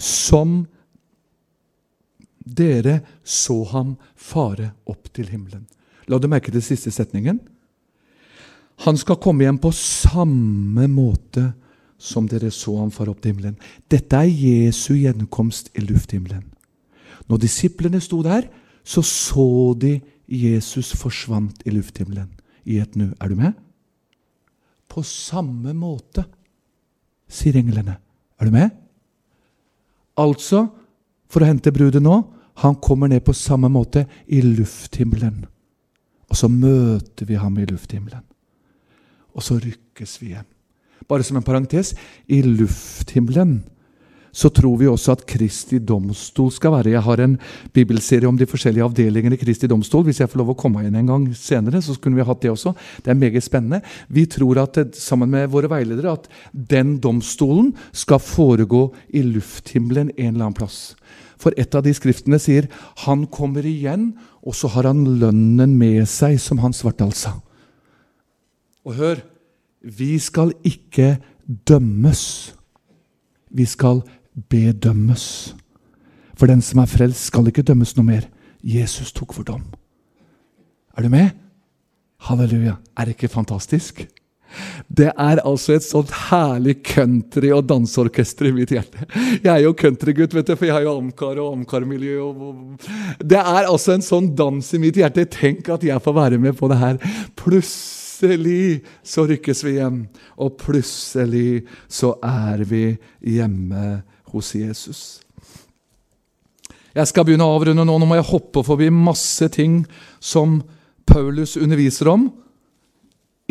[0.00, 0.62] som
[2.44, 5.64] dere så ham fare opp til himmelen.
[6.08, 7.40] La du merke til siste setningen?
[8.84, 11.52] Han skal komme igjen på samme måte
[11.98, 13.56] som dere så ham fare opp til himmelen.
[13.88, 16.44] Dette er Jesu gjenkomst i lufthimmelen.
[17.30, 18.48] Når disiplene sto der,
[18.84, 19.96] så så de
[20.28, 22.28] Jesus forsvant i lufthimmelen
[22.68, 23.12] i et nu.
[23.20, 23.54] Er du med?
[24.88, 26.26] På samme måte,
[27.28, 27.96] sier englene.
[28.38, 28.70] Er du med?
[30.20, 30.66] Altså,
[31.34, 32.20] for å hente brudet nå,
[32.62, 35.42] han kommer ned på samme måte i lufthimmelen.
[36.30, 38.22] Og så møter vi ham i lufthimmelen.
[39.34, 40.46] Og så rykkes vi hjem.
[41.10, 41.92] Bare som en parentes
[42.30, 43.58] i lufthimmelen
[44.34, 46.90] så tror vi også at Kristi domstol skal være.
[46.90, 47.36] Jeg har en
[47.74, 50.02] bibelserie om de forskjellige avdelingene i Kristi domstol.
[50.08, 52.50] Hvis jeg får lov å komme inn en gang senere, så kunne vi hatt det
[52.50, 52.74] også.
[53.04, 53.84] Det er meget spennende.
[54.10, 60.34] Vi tror at sammen med våre veiledere at den domstolen skal foregå i lufthimmelen en
[60.34, 60.80] eller annen plass.
[61.44, 62.70] For et av de skriftene sier
[63.04, 67.36] han kommer igjen, og så har han lønnen med seg, som han Svartdal sa.
[68.84, 69.20] Og hør
[69.84, 72.54] vi skal ikke dømmes.
[73.52, 74.00] Vi skal
[74.48, 75.26] bedømmes.
[76.34, 78.28] For den som er frelst, skal ikke dømmes noe mer.
[78.64, 79.66] Jesus tok for dom.
[80.96, 81.36] Er du med?
[82.24, 82.78] Halleluja.
[82.96, 84.06] Er det ikke fantastisk?
[84.88, 89.06] Det er altså et sånt herlig country- og danseorkester i mitt hjerte.
[89.40, 92.30] Jeg er jo countrygutt, vet du, for jeg har jo Amcar og Amcar-miljø.
[93.20, 95.26] Det er altså en sånn dans i mitt hjerte.
[95.30, 97.00] Tenk at jeg får være med på det her.
[97.38, 100.00] Plutselig så rykkes vi hjem,
[100.38, 102.86] og plutselig så er vi
[103.34, 104.02] hjemme
[104.34, 105.02] hos Jesus.
[106.94, 107.98] Jeg skal begynne å avrunde nå.
[107.98, 109.82] Nå må jeg hoppe forbi masse ting
[110.22, 110.60] som
[111.10, 112.28] Paulus underviser om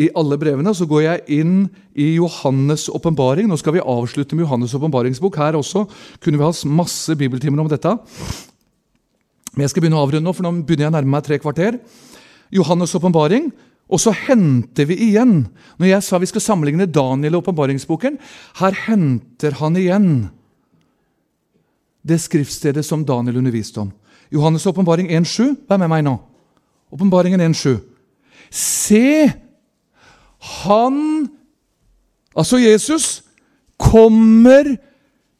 [0.00, 0.74] i alle brevene.
[0.74, 1.54] Så går jeg inn
[1.94, 3.48] i Johannes' åpenbaring.
[3.48, 5.38] Nå skal vi avslutte med Johannes' åpenbaringsbok.
[5.38, 5.86] Her også
[6.20, 7.94] kunne vi ha masse bibeltimer om dette.
[9.54, 11.38] Men jeg skal begynne å avrunde nå, for nå begynner jeg å nærme meg tre
[11.42, 11.78] kvarter.
[12.54, 13.52] Johannes' åpenbaring.
[13.92, 15.44] Og så henter vi igjen.
[15.78, 18.16] Når jeg sa vi skal sammenligne Daniel og åpenbaringsboken,
[18.62, 20.08] her henter han igjen
[22.04, 23.92] det skriftstedet som Daniel underviste om.
[24.32, 25.54] Johannes' åpenbaring 1,7.
[25.68, 26.18] Vær med meg nå.
[26.92, 27.78] Åpenbaringen 1,7.
[28.50, 29.30] Se
[30.44, 31.28] han,
[32.36, 33.22] altså Jesus,
[33.80, 34.76] kommer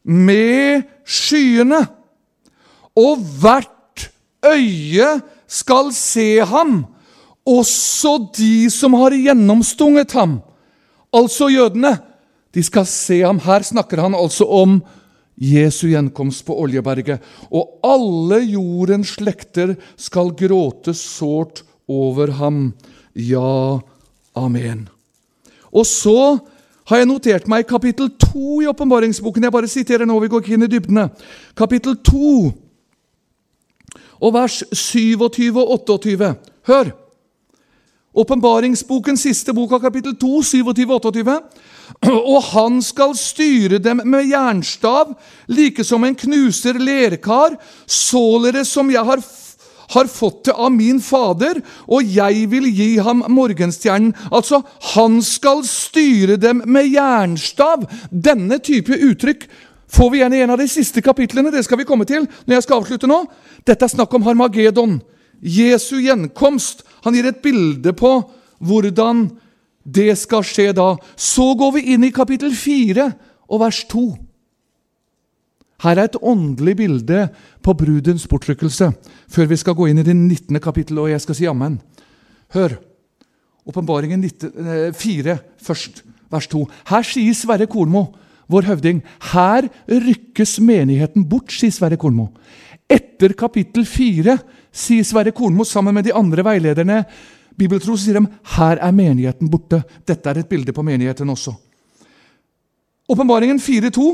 [0.04, 1.82] med skyene,
[2.94, 4.08] og hvert
[4.46, 5.08] øye
[5.50, 6.84] skal se ham,
[7.44, 10.38] også de som har gjennomstunget ham,
[11.12, 11.98] altså jødene.
[12.54, 13.40] De skal se ham.
[13.42, 14.78] Her snakker han altså om
[15.34, 17.18] Jesu gjenkomst på Oljeberget.
[17.50, 22.68] Og alle jordens slekter skal gråte sårt over ham.
[23.14, 23.80] Ja,
[24.38, 24.86] amen.
[25.74, 26.38] Og så
[26.88, 29.46] har jeg notert meg kapittel 2 i åpenbaringsboken.
[29.46, 31.08] Jeg bare siterer nå, vi går ikke inn i dybdene.
[31.56, 32.34] Kapittel 2
[34.24, 36.34] og vers 27 og 28.
[36.68, 36.92] Hør!
[38.14, 41.38] Åpenbaringsbokens siste bok av kapittel 2, 27 og 28.
[42.34, 45.16] Og han skal styre dem med jernstav,
[45.50, 49.18] like som en knuser lerkar, således som jeg har,
[49.92, 54.14] har fått det av min fader, og jeg vil gi ham morgenstjernen.
[54.32, 54.62] Altså,
[54.94, 57.86] han skal styre dem med jernstav.
[58.10, 59.46] Denne type uttrykk
[59.94, 61.52] får vi igjen i en av de siste kapitlene.
[61.54, 63.24] Det skal vi komme til når jeg skal avslutte nå.
[63.66, 64.98] Dette er snakk om Harmagedon.
[65.44, 66.84] Jesu gjenkomst.
[67.04, 68.16] Han gir et bilde på
[68.64, 69.26] hvordan
[69.84, 70.94] det skal skje da.
[71.16, 73.10] Så går vi inn i kapittel 4
[73.52, 74.04] og vers 2.
[75.82, 77.28] Her er et åndelig bilde
[77.62, 78.92] på brudens bortrykkelse,
[79.28, 80.60] før vi skal gå inn i det 19.
[80.62, 81.80] kapittelet, og jeg skal si amen.
[82.54, 82.76] Hør.
[83.64, 84.22] Åpenbaringen
[84.94, 86.66] 4 først, vers 2.
[86.90, 88.06] Her sier Sverre Kornmo,
[88.52, 89.00] vår høvding,
[89.32, 92.28] her rykkes menigheten bort, sier Sverre Kornmo.
[92.92, 94.36] Etter kapittel 4
[94.68, 97.00] sier Sverre Kornmo sammen med de andre veilederne
[97.56, 98.26] bibeltro, sier de
[98.58, 99.80] her er menigheten borte.
[100.06, 101.54] Dette er et bilde på menigheten også.
[103.08, 104.04] Åpenbaringen 4.2.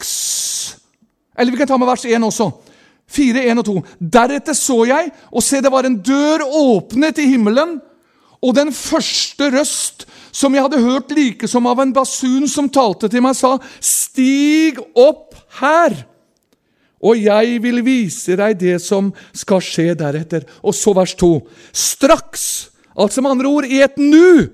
[0.00, 0.76] Straks
[1.36, 2.50] Eller vi kan ta med vers 1 også.
[3.10, 3.80] 4, 1 og 2.
[3.98, 7.80] Deretter så jeg, og se det var en dør åpnet i himmelen,
[8.40, 13.08] og den første røst som jeg hadde hørt like som av en basun som talte
[13.10, 15.96] til meg, sa, Stig opp her,
[17.00, 20.44] og jeg vil vise deg det som skal skje deretter.
[20.62, 21.32] Og så vers 2.
[21.72, 22.44] Straks,
[22.94, 24.46] altså med andre ord i et nu,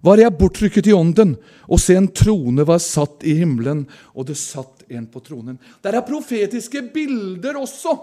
[0.00, 1.34] var jeg bortrykket i ånden,
[1.66, 3.84] og se en trone var satt i himmelen,
[4.14, 5.58] og det satt en på tronen.
[5.82, 7.96] Der er profetiske bilder også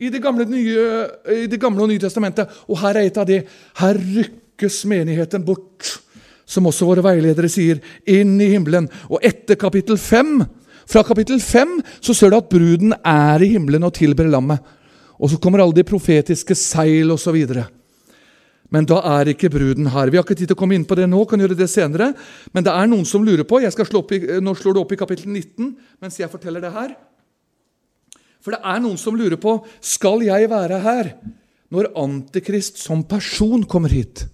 [0.00, 0.84] i Det gamle, nye,
[1.28, 2.48] i det gamle og nye testamentet.
[2.68, 3.42] Og her er et av de.
[3.82, 6.00] Her rykkes menigheten bort
[6.50, 8.88] som også våre veiledere sier, inn i himmelen.
[9.10, 10.40] Og etter kapittel 5,
[10.90, 14.58] fra kapittel 5 så ser du at bruden er i himmelen og tilber lammet.
[15.20, 17.36] Og så kommer alle de profetiske seil osv.
[18.70, 20.10] Men da er ikke bruden her.
[20.10, 22.12] Vi har ikke tid til å komme inn på det nå, kan gjøre det senere.
[22.54, 24.82] Men det er noen som lurer på jeg skal slå opp i, Nå slår du
[24.84, 26.94] opp i kapittel 19 mens jeg forteller det her.
[28.40, 31.14] For det er noen som lurer på skal jeg være her
[31.70, 34.24] når Antikrist som person kommer hit.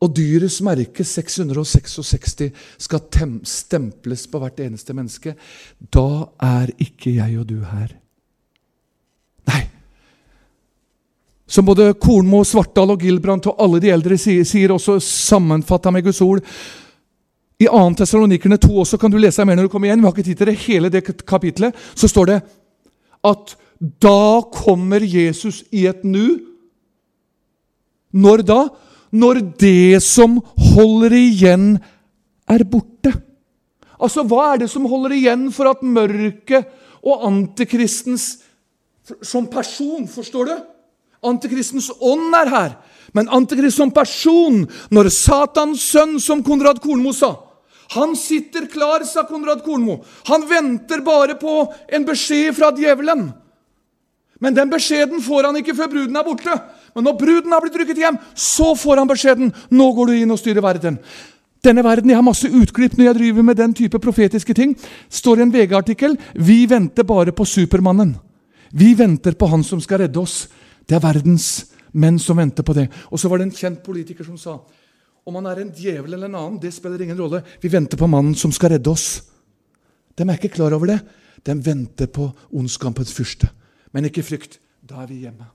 [0.00, 2.48] Og dyrets merke 666
[2.80, 3.02] skal
[3.44, 5.34] stemples på hvert eneste menneske.
[5.78, 7.92] Da er ikke jeg og du her.
[9.50, 9.66] Nei.
[11.50, 16.06] Som både Kornmo, Svartdal og Gilbrandt og alle de eldre sier, sier også sammenfatta med
[16.06, 16.44] Guds ord.
[17.60, 17.80] I 2.
[17.98, 20.00] Tessalonikerne 2 også kan du lese mer når du kommer igjen.
[20.00, 21.74] Vi har ikke tid til det hele det kapitlet.
[21.98, 22.38] Så står det
[23.26, 23.56] at
[24.00, 26.38] da kommer Jesus i et nu.
[28.14, 28.62] Når da?
[29.10, 30.38] når det som
[30.74, 31.66] holder igjen,
[32.50, 33.12] er borte.
[34.00, 36.70] Altså, Hva er det som holder igjen for at mørket
[37.00, 38.40] og antikristens
[39.22, 40.54] som person Forstår du?
[41.22, 42.72] Antikristens ånd er her.
[43.12, 47.34] Men antikrist som person, når Satans sønn, som Konrad Kornmo sa
[47.96, 49.98] Han sitter klar, sa Konrad Kornmo.
[50.30, 53.32] Han venter bare på en beskjed fra djevelen.
[54.40, 56.54] Men den beskjeden får han ikke før bruden er borte.
[56.94, 59.50] Men når bruden har blitt rykket hjem, så får han beskjeden.
[59.74, 61.00] Nå går du inn og styrer verden.
[61.60, 64.76] Denne verden, Jeg har masse utklipp når jeg driver med den type profetiske ting.
[65.10, 68.16] står i en VG-artikkel Vi venter bare på Supermannen.
[68.72, 70.48] Vi venter på han som skal redde oss.
[70.90, 71.48] Det er verdens
[72.02, 72.88] menn som venter på det.
[73.14, 74.58] Og så var det en kjent politiker som sa
[75.28, 77.42] om han er en djevel eller en annen, det spiller ingen rolle.
[77.62, 79.20] Vi venter på mannen som skal redde oss.
[80.18, 80.96] De er ikke klar over det.
[81.46, 82.26] De venter på
[82.56, 83.46] ondskapens fyrste.
[83.94, 85.46] Men ikke frykt, da er vi hjemme.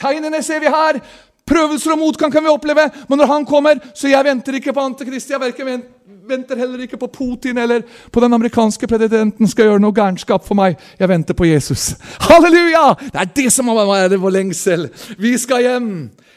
[0.00, 0.98] Tegnene ser vi her.
[1.46, 4.82] Prøvelser og motgang kan vi oppleve, men når han kommer, så jeg venter ikke på
[4.84, 5.30] Antikrist.
[5.30, 5.86] Jeg venter
[6.30, 10.78] heller ikke på Putin eller på den amerikanske presidenten skal gjøre noe gærenskap for meg.
[10.98, 11.94] Jeg venter på Jesus.
[12.28, 12.94] Halleluja!
[13.12, 14.88] Det er det som må være vår lengsel.
[15.18, 15.90] Vi skal hjem.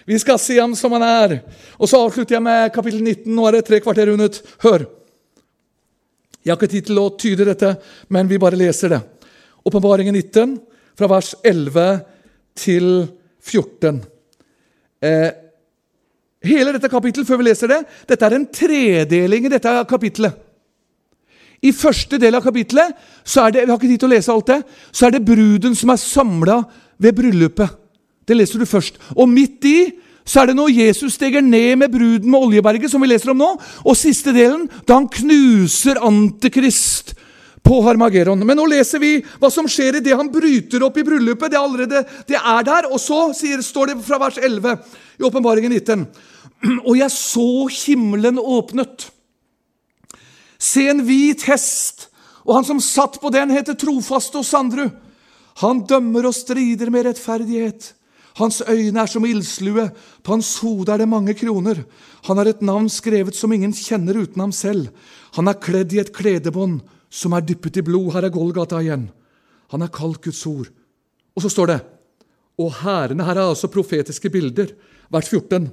[0.06, 1.38] Vi skal se ham som han er.
[1.78, 3.30] Og så avslutter jeg med kapittel 19.
[3.36, 4.42] Nå er det tre kvarter rundet.
[4.64, 4.88] Hør.
[6.42, 7.76] Jeg har ikke tid til å tyde dette,
[8.10, 9.02] men vi bare leser det.
[9.68, 10.56] Åpenbaringen 19
[10.98, 12.02] fra vers 11
[12.58, 12.88] til
[13.46, 14.02] 14.
[15.02, 15.30] Eh,
[16.42, 20.39] Hele dette kapittelet, før vi leser det, dette er en tredeling i dette kapittelet.
[21.62, 24.34] I første del av kapittelet så er det, vi har ikke tid til å lese
[24.34, 26.56] alt det, så er det bruden som er samla
[27.02, 27.78] ved bryllupet.
[28.26, 28.98] Det leser du først.
[29.14, 29.78] Og midt i
[30.26, 33.42] så er det når Jesus steger ned med bruden med Oljeberget, som vi leser om
[33.42, 33.50] nå.
[33.86, 37.16] Og siste delen, da han knuser Antikrist
[37.66, 38.42] på Harmageron.
[38.46, 41.52] Men nå leser vi hva som skjer i det han bryter opp i bryllupet.
[41.52, 42.89] Det er allerede, det er der.
[42.94, 44.78] Og så sier, står det fra vers 11
[45.20, 46.06] i Åpenbaringen 19.
[46.88, 49.09] Og jeg så himmelen åpnet.
[50.62, 52.09] Se en hvit hest,
[52.45, 54.88] og han som satt på den, heter Trofast og Sandru.
[55.62, 57.91] Han dømmer og strider med rettferdighet.
[58.39, 59.89] Hans øyne er som ildslue,
[60.24, 61.84] på hans hode er det mange kroner.
[62.30, 64.88] Han har et navn skrevet som ingen kjenner uten ham selv.
[65.36, 66.80] Han er kledd i et kledebånd
[67.12, 68.14] som er dyppet i blod.
[68.16, 69.09] Her er Golgata igjen.
[69.74, 70.70] Han er kalt Guds ord.
[71.36, 71.80] Og så står det
[72.59, 74.72] Og hærene Her er altså profetiske bilder.
[75.12, 75.70] Vers 14.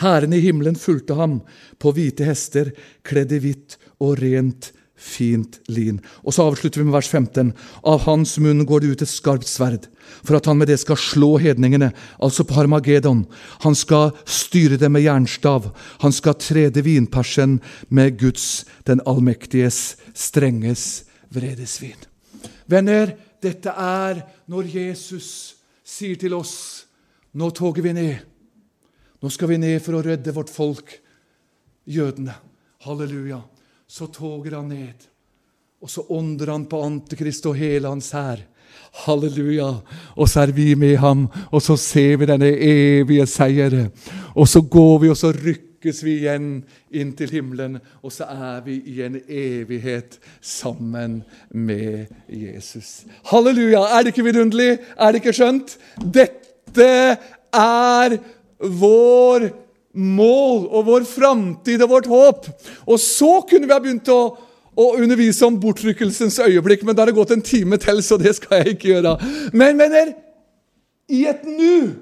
[0.00, 1.40] Hærene i himmelen fulgte ham
[1.82, 2.72] på hvite hester,
[3.04, 4.72] kledd i hvitt og rent
[5.02, 5.98] fint lin.
[6.22, 7.50] Og så avslutter vi med vers 15.
[7.88, 9.88] Av hans munn går det ut et skarpt sverd,
[10.22, 11.90] for at han med det skal slå hedningene,
[12.22, 13.24] altså på Harmagedon.
[13.66, 15.72] Han skal styre dem med jernstav.
[16.04, 17.58] Han skal trede vinpersen
[17.90, 21.98] med Guds, den allmektiges, strenges vredesvin.
[22.70, 25.28] Venner, dette er når Jesus
[25.82, 26.54] sier til oss
[27.32, 28.31] Nå toger vi ned.
[29.22, 30.96] Nå skal vi ned for å redde vårt folk,
[31.86, 32.34] jødene.
[32.82, 33.38] Halleluja
[33.92, 35.04] så toger han ned.
[35.82, 38.40] Og så ånder han på Antikrist og hele hans hær.
[39.04, 39.68] Halleluja!
[40.16, 43.76] Og så er vi med ham, og så ser vi denne evige seier.
[44.32, 46.48] Og så går vi, og så rykkes vi igjen
[46.96, 51.20] inn til himmelen, og så er vi i en evighet sammen
[51.50, 53.02] med Jesus.
[53.28, 53.84] Halleluja!
[53.90, 54.78] Er det ikke vidunderlig?
[54.96, 55.76] Er det ikke skjønt?
[56.00, 56.88] Dette
[57.52, 58.16] er
[58.62, 59.50] vår
[59.92, 62.48] mål og vår framtid og vårt håp.
[62.86, 64.20] Og så kunne vi ha begynt å,
[64.72, 68.34] å undervise om bortrykkelsens øyeblikk, men da har det gått en time til, så det
[68.38, 69.16] skal jeg ikke gjøre.
[69.52, 70.14] Men mener,
[71.12, 71.92] i et nu,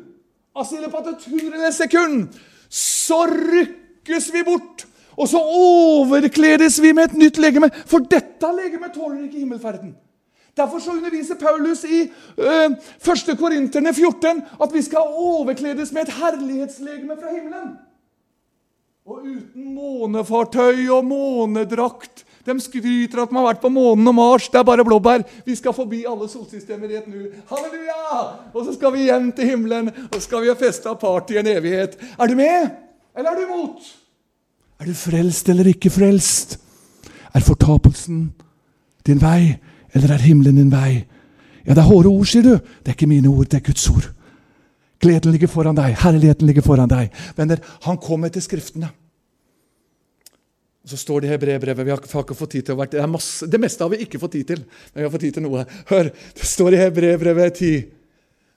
[0.54, 2.38] altså i løpet av et hundredels sekund,
[2.70, 4.86] så rykkes vi bort.
[5.20, 9.92] Og så overkledes vi med et nytt legeme, for dette legemet tåler ikke himmelferden.
[10.60, 12.00] Derfor så underviser Paulus i
[12.38, 12.70] øh,
[13.30, 13.38] 1.
[13.38, 17.78] Korinterne 14 at vi skal overkledes med et herlighetslegeme fra himmelen.
[19.06, 22.24] Og uten månefartøy og månedrakt.
[22.46, 24.48] De skryter at de har vært på månen og Mars.
[24.48, 25.24] Det er bare blåbær.
[25.46, 27.24] Vi skal forbi alle solsystemer i et nu.
[27.50, 28.20] Halleluja!
[28.54, 31.40] Og så skal vi hjem til himmelen, og så skal vi ha festa party i
[31.40, 31.96] en evighet.
[32.18, 32.70] Er du med,
[33.16, 33.90] eller er du imot?
[34.80, 36.58] Er du frelst eller ikke frelst?
[37.34, 38.30] Er fortapelsen
[39.06, 39.58] din vei?
[39.94, 41.04] Eller er himmelen din vei?
[41.66, 42.54] Ja, det er hårde ord, sier du.
[42.56, 44.08] Det er ikke mine ord, det er Guds ord.
[45.00, 47.14] Gleden ligger foran deg, herligheten ligger foran deg.
[47.36, 48.90] Venner, han kom etter Skriftene.
[50.90, 53.46] Så står det i Hebrebrevet Vi har ikke fått tid til å være det, masse,
[53.46, 55.64] det meste har vi ikke fått tid til, men vi har fått tid til noe.
[55.90, 57.82] Hør, Det står i Hebrebrevet 10,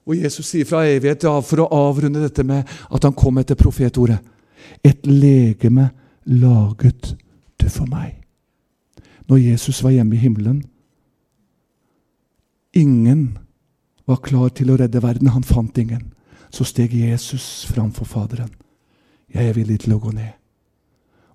[0.04, 3.40] hvor Jesus sier fra evighet til av for å avrunde dette med at han kom
[3.40, 4.20] etter profetordet.
[4.84, 5.90] Et legeme
[6.26, 7.14] laget
[7.60, 8.16] du for meg.
[9.28, 10.64] Når Jesus var hjemme i himmelen,
[12.76, 13.38] Ingen
[14.06, 15.32] var klar til å redde verden.
[15.34, 16.12] Han fant ingen.
[16.54, 18.50] Så steg Jesus framfor Faderen.
[19.34, 20.34] Jeg er villig til å gå ned.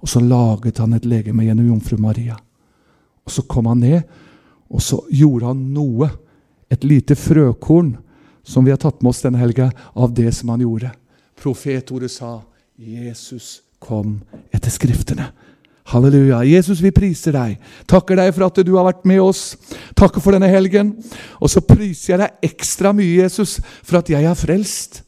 [0.03, 2.37] Og så laget han et legeme gjennom jomfru Maria.
[3.27, 4.03] Og så kom han ned,
[4.71, 6.11] og så gjorde han noe.
[6.71, 7.95] Et lite frøkorn
[8.45, 10.91] som vi har tatt med oss denne helga, av det som han gjorde.
[11.39, 12.41] Profetordet sa
[12.77, 14.19] Jesus kom
[14.51, 15.31] etter Skriftene.
[15.89, 16.43] Halleluja.
[16.45, 17.57] Jesus, vi priser deg.
[17.89, 19.55] Takker deg for at du har vært med oss.
[19.97, 20.93] Takker for denne helgen.
[21.41, 25.03] Og så priser jeg deg ekstra mye, Jesus, for at jeg er frelst.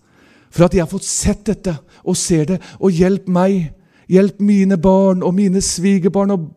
[0.51, 2.59] For at jeg har fått sett dette og ser det.
[2.81, 3.75] Og hjelp meg.
[4.11, 6.49] Hjelp mine barn og mine svigerbarn og,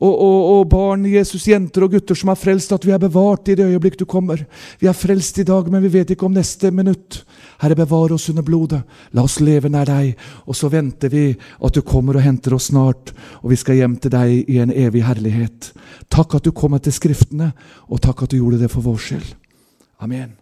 [0.00, 3.50] og, og, og, barn, Jesus, jenter og gutter som er frelst, at vi er bevart
[3.52, 4.46] i det øyeblikk du kommer.
[4.80, 7.20] Vi er frelst i dag, men vi vet ikke om neste minutt.
[7.60, 8.80] Herre, bevare oss under blodet.
[9.12, 10.14] La oss leve nær deg.
[10.48, 13.12] Og så venter vi at du kommer og henter oss snart,
[13.44, 15.72] og vi skal hjem til deg i en evig herlighet.
[16.08, 17.52] Takk at du kom etter Skriftene,
[17.92, 19.34] og takk at du gjorde det for vår skyld.
[20.00, 20.32] Amen.